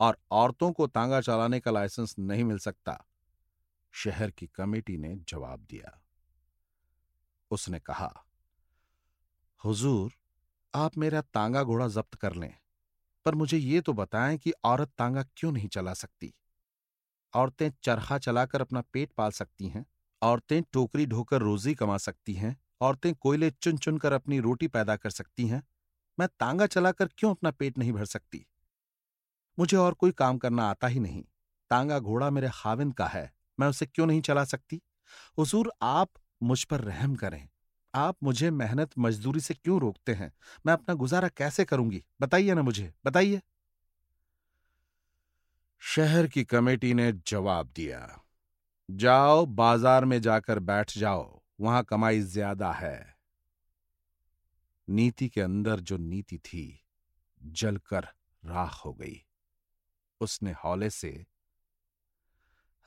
और 0.00 0.18
औरतों 0.30 0.72
को 0.72 0.86
तांगा 0.86 1.20
चलाने 1.20 1.60
का 1.60 1.70
लाइसेंस 1.70 2.14
नहीं 2.18 2.44
मिल 2.44 2.58
सकता। 2.58 3.06
शहर 3.92 4.30
की 4.30 4.46
कमेटी 4.46 4.96
ने 4.96 5.14
जवाब 5.28 5.66
दिया। 5.70 6.00
उसने 7.50 7.80
कहा 7.80 8.12
हुजूर, 9.64 10.12
आप 10.74 10.98
मेरा 10.98 11.20
तांगा 11.20 11.62
घोड़ा 11.62 11.88
जब्त 11.88 12.14
कर 12.14 12.34
लें, 12.34 12.54
पर 13.24 13.34
मुझे 13.34 13.58
ये 13.58 13.80
तो 13.80 13.92
बताएँ 13.92 14.38
कि 14.38 14.52
औरत 14.64 14.90
तांगा 14.98 15.22
क्यों 15.36 15.52
नहीं 15.52 15.68
चला 15.68 15.94
सकती? 15.94 16.34
औरतें 17.34 17.70
चरखा 17.82 18.18
चलाकर 18.18 18.60
अपना 18.60 18.80
पेट 18.80 19.12
पाल 19.12 19.30
सकती 19.30 19.68
हैं, 19.68 19.86
औरतें 20.22 20.62
टोकरी 20.62 21.06
ढोकर 21.06 21.40
रोजी 21.40 21.74
कमा 21.74 21.98
सकती 21.98 22.34
हैं, 22.34 22.56
औरतें 22.80 23.14
कोयले 23.14 23.50
चुन 23.50 23.78
चुनकर 23.78 24.12
अपनी 24.12 24.40
रोटी 24.40 24.68
पैदा 24.68 24.96
कर 24.96 25.10
सकती 25.10 25.46
हैं। 25.46 25.62
मैं 26.18 26.28
तांगा 26.28 26.66
चलाकर 26.66 27.08
क्यों 27.18 27.30
अपना 27.30 27.50
पेट 27.50 27.78
नहीं 27.78 27.92
भर 27.92 28.04
सकती? 28.04 28.46
मुझे 29.58 29.76
और 29.76 29.94
कोई 29.94 30.12
काम 30.12 30.38
करना 30.38 30.70
आता 30.70 30.86
ही 30.86 31.00
नहीं। 31.00 31.24
तांगा 31.70 31.98
घोड़ा 31.98 32.30
मेरे 32.30 32.50
खाविंद 32.54 32.94
का 32.94 33.06
है, 33.06 33.32
मैं 33.60 33.68
उसे 33.68 33.86
क्यों 33.86 34.06
नहीं 34.06 34.20
चला 34.20 34.44
सकती? 34.44 34.80
हुजूर, 35.38 35.72
आप 35.82 36.10
मुझ 36.42 36.64
पर 36.64 36.80
रहम 36.80 37.14
करें। 37.14 37.48
आप 37.94 38.16
मुझे 38.22 38.50
मेहनत 38.50 38.90
मजदूरी 38.98 39.40
से 39.40 39.54
क्यों 39.54 39.80
रोकते 39.80 40.12
हैं? 40.14 40.32
मैं 40.66 40.72
अपना 40.72 40.94
गुजारा 40.94 41.28
कैसे 41.28 41.64
करूँगी? 41.64 42.04
बताइए 42.20 42.54
ना 42.54 42.62
मुझे, 42.62 42.92
बताइए। 43.04 43.40
शहर 45.80 46.26
की 46.26 46.44
कमेटी 46.44 46.94
ने 46.94 47.12
जवाब 47.12 47.72
दिया, 47.76 48.24
जाओ, 48.90 49.46
बाज़ार 49.46 50.04
में 50.04 50.20
जाकर 50.20 50.58
बैठ 50.58 50.98
जाओ, 50.98 51.42
वहाँ 51.60 51.82
कमाई 51.84 52.20
ज़्यादा 52.20 52.72
है। 52.72 53.16
नीति 54.88 55.28
के 55.28 55.40
अंदर 55.40 55.80
जो 55.80 55.96
नीति 55.96 56.38
थी, 56.38 56.80
जलकर 57.40 58.08
राख 58.44 58.84
हो 58.84 58.92
गई। 58.92 59.22
उसने 60.20 60.52
हौले 60.52 60.90
से 60.90 61.26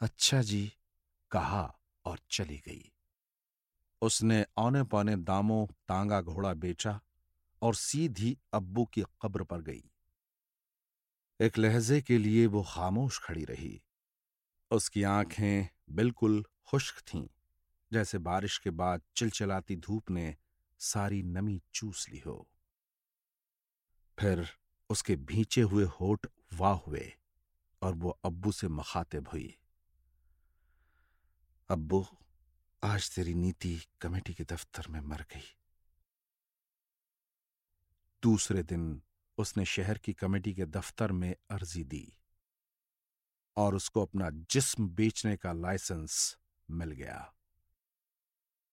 अच्छा 0.01 0.41
जी, 0.41 0.71
कहा 1.31 1.79
और 2.05 2.19
चली 2.31 2.57
गई। 2.57 2.91
उसने 4.01 4.45
औने 4.57 4.83
पौने 4.83 5.15
दामों 5.15 5.67
तांगा 5.67 6.21
घोड़ा 6.21 6.53
बेचा 6.53 6.99
और 7.61 7.75
सीधी 7.75 8.37
अब्बू 8.53 8.85
की 8.85 9.03
कब्र 9.21 9.43
पर 9.43 9.61
गई। 9.61 9.83
एक 11.39 11.57
लहजे 11.57 12.01
के 12.01 12.17
लिए 12.17 12.45
वो 12.47 12.63
खामोश 12.63 13.19
खड़ी 13.19 13.45
रही। 13.45 13.81
उसकी 14.71 15.03
आँखें 15.03 15.67
बिल्कुल 15.89 16.45
खुश्क 16.65 16.99
थीं, 16.99 17.27
जैसे 17.93 18.17
बारिश 18.17 18.57
के 18.57 18.69
बाद 18.69 19.01
चिलचिलाती 19.15 19.75
धूप 19.75 20.11
ने 20.11 20.35
सारी 20.79 21.23
नमी 21.23 21.61
चूस 21.73 22.09
ली 22.09 22.19
हो। 22.19 22.47
फिर 24.19 24.47
उसके 24.89 25.15
भींचे 25.15 25.61
हुए 25.61 25.83
होठ 25.83 26.27
वाह 26.53 26.73
हुए 26.73 27.13
और 27.81 27.95
वो 27.95 28.19
अब्बू 28.25 28.51
से 28.51 28.67
मखातिब 28.67 29.27
हुई 29.27 29.57
अब्बू 31.69 32.05
आज 32.85 33.15
तेरी 33.15 33.33
नीति 33.33 33.81
कमेटी 34.01 34.33
के 34.33 34.43
दफ्तर 34.43 34.87
में 34.89 34.99
मर 35.01 35.21
गई। 35.21 35.57
दूसरे 38.23 38.63
दिन 38.63 39.01
उसने 39.37 39.65
शहर 39.65 39.97
की 39.97 40.13
कमेटी 40.13 40.53
के 40.53 40.65
दफ्तर 40.65 41.11
में 41.11 41.35
अर्जी 41.49 41.83
दी 41.83 42.17
और 43.57 43.75
उसको 43.75 44.01
अपना 44.01 44.29
जिस्म 44.29 44.89
बेचने 44.89 45.37
का 45.37 45.53
लाइसेंस 45.53 46.37
मिल 46.71 46.91
गया। 46.91 47.33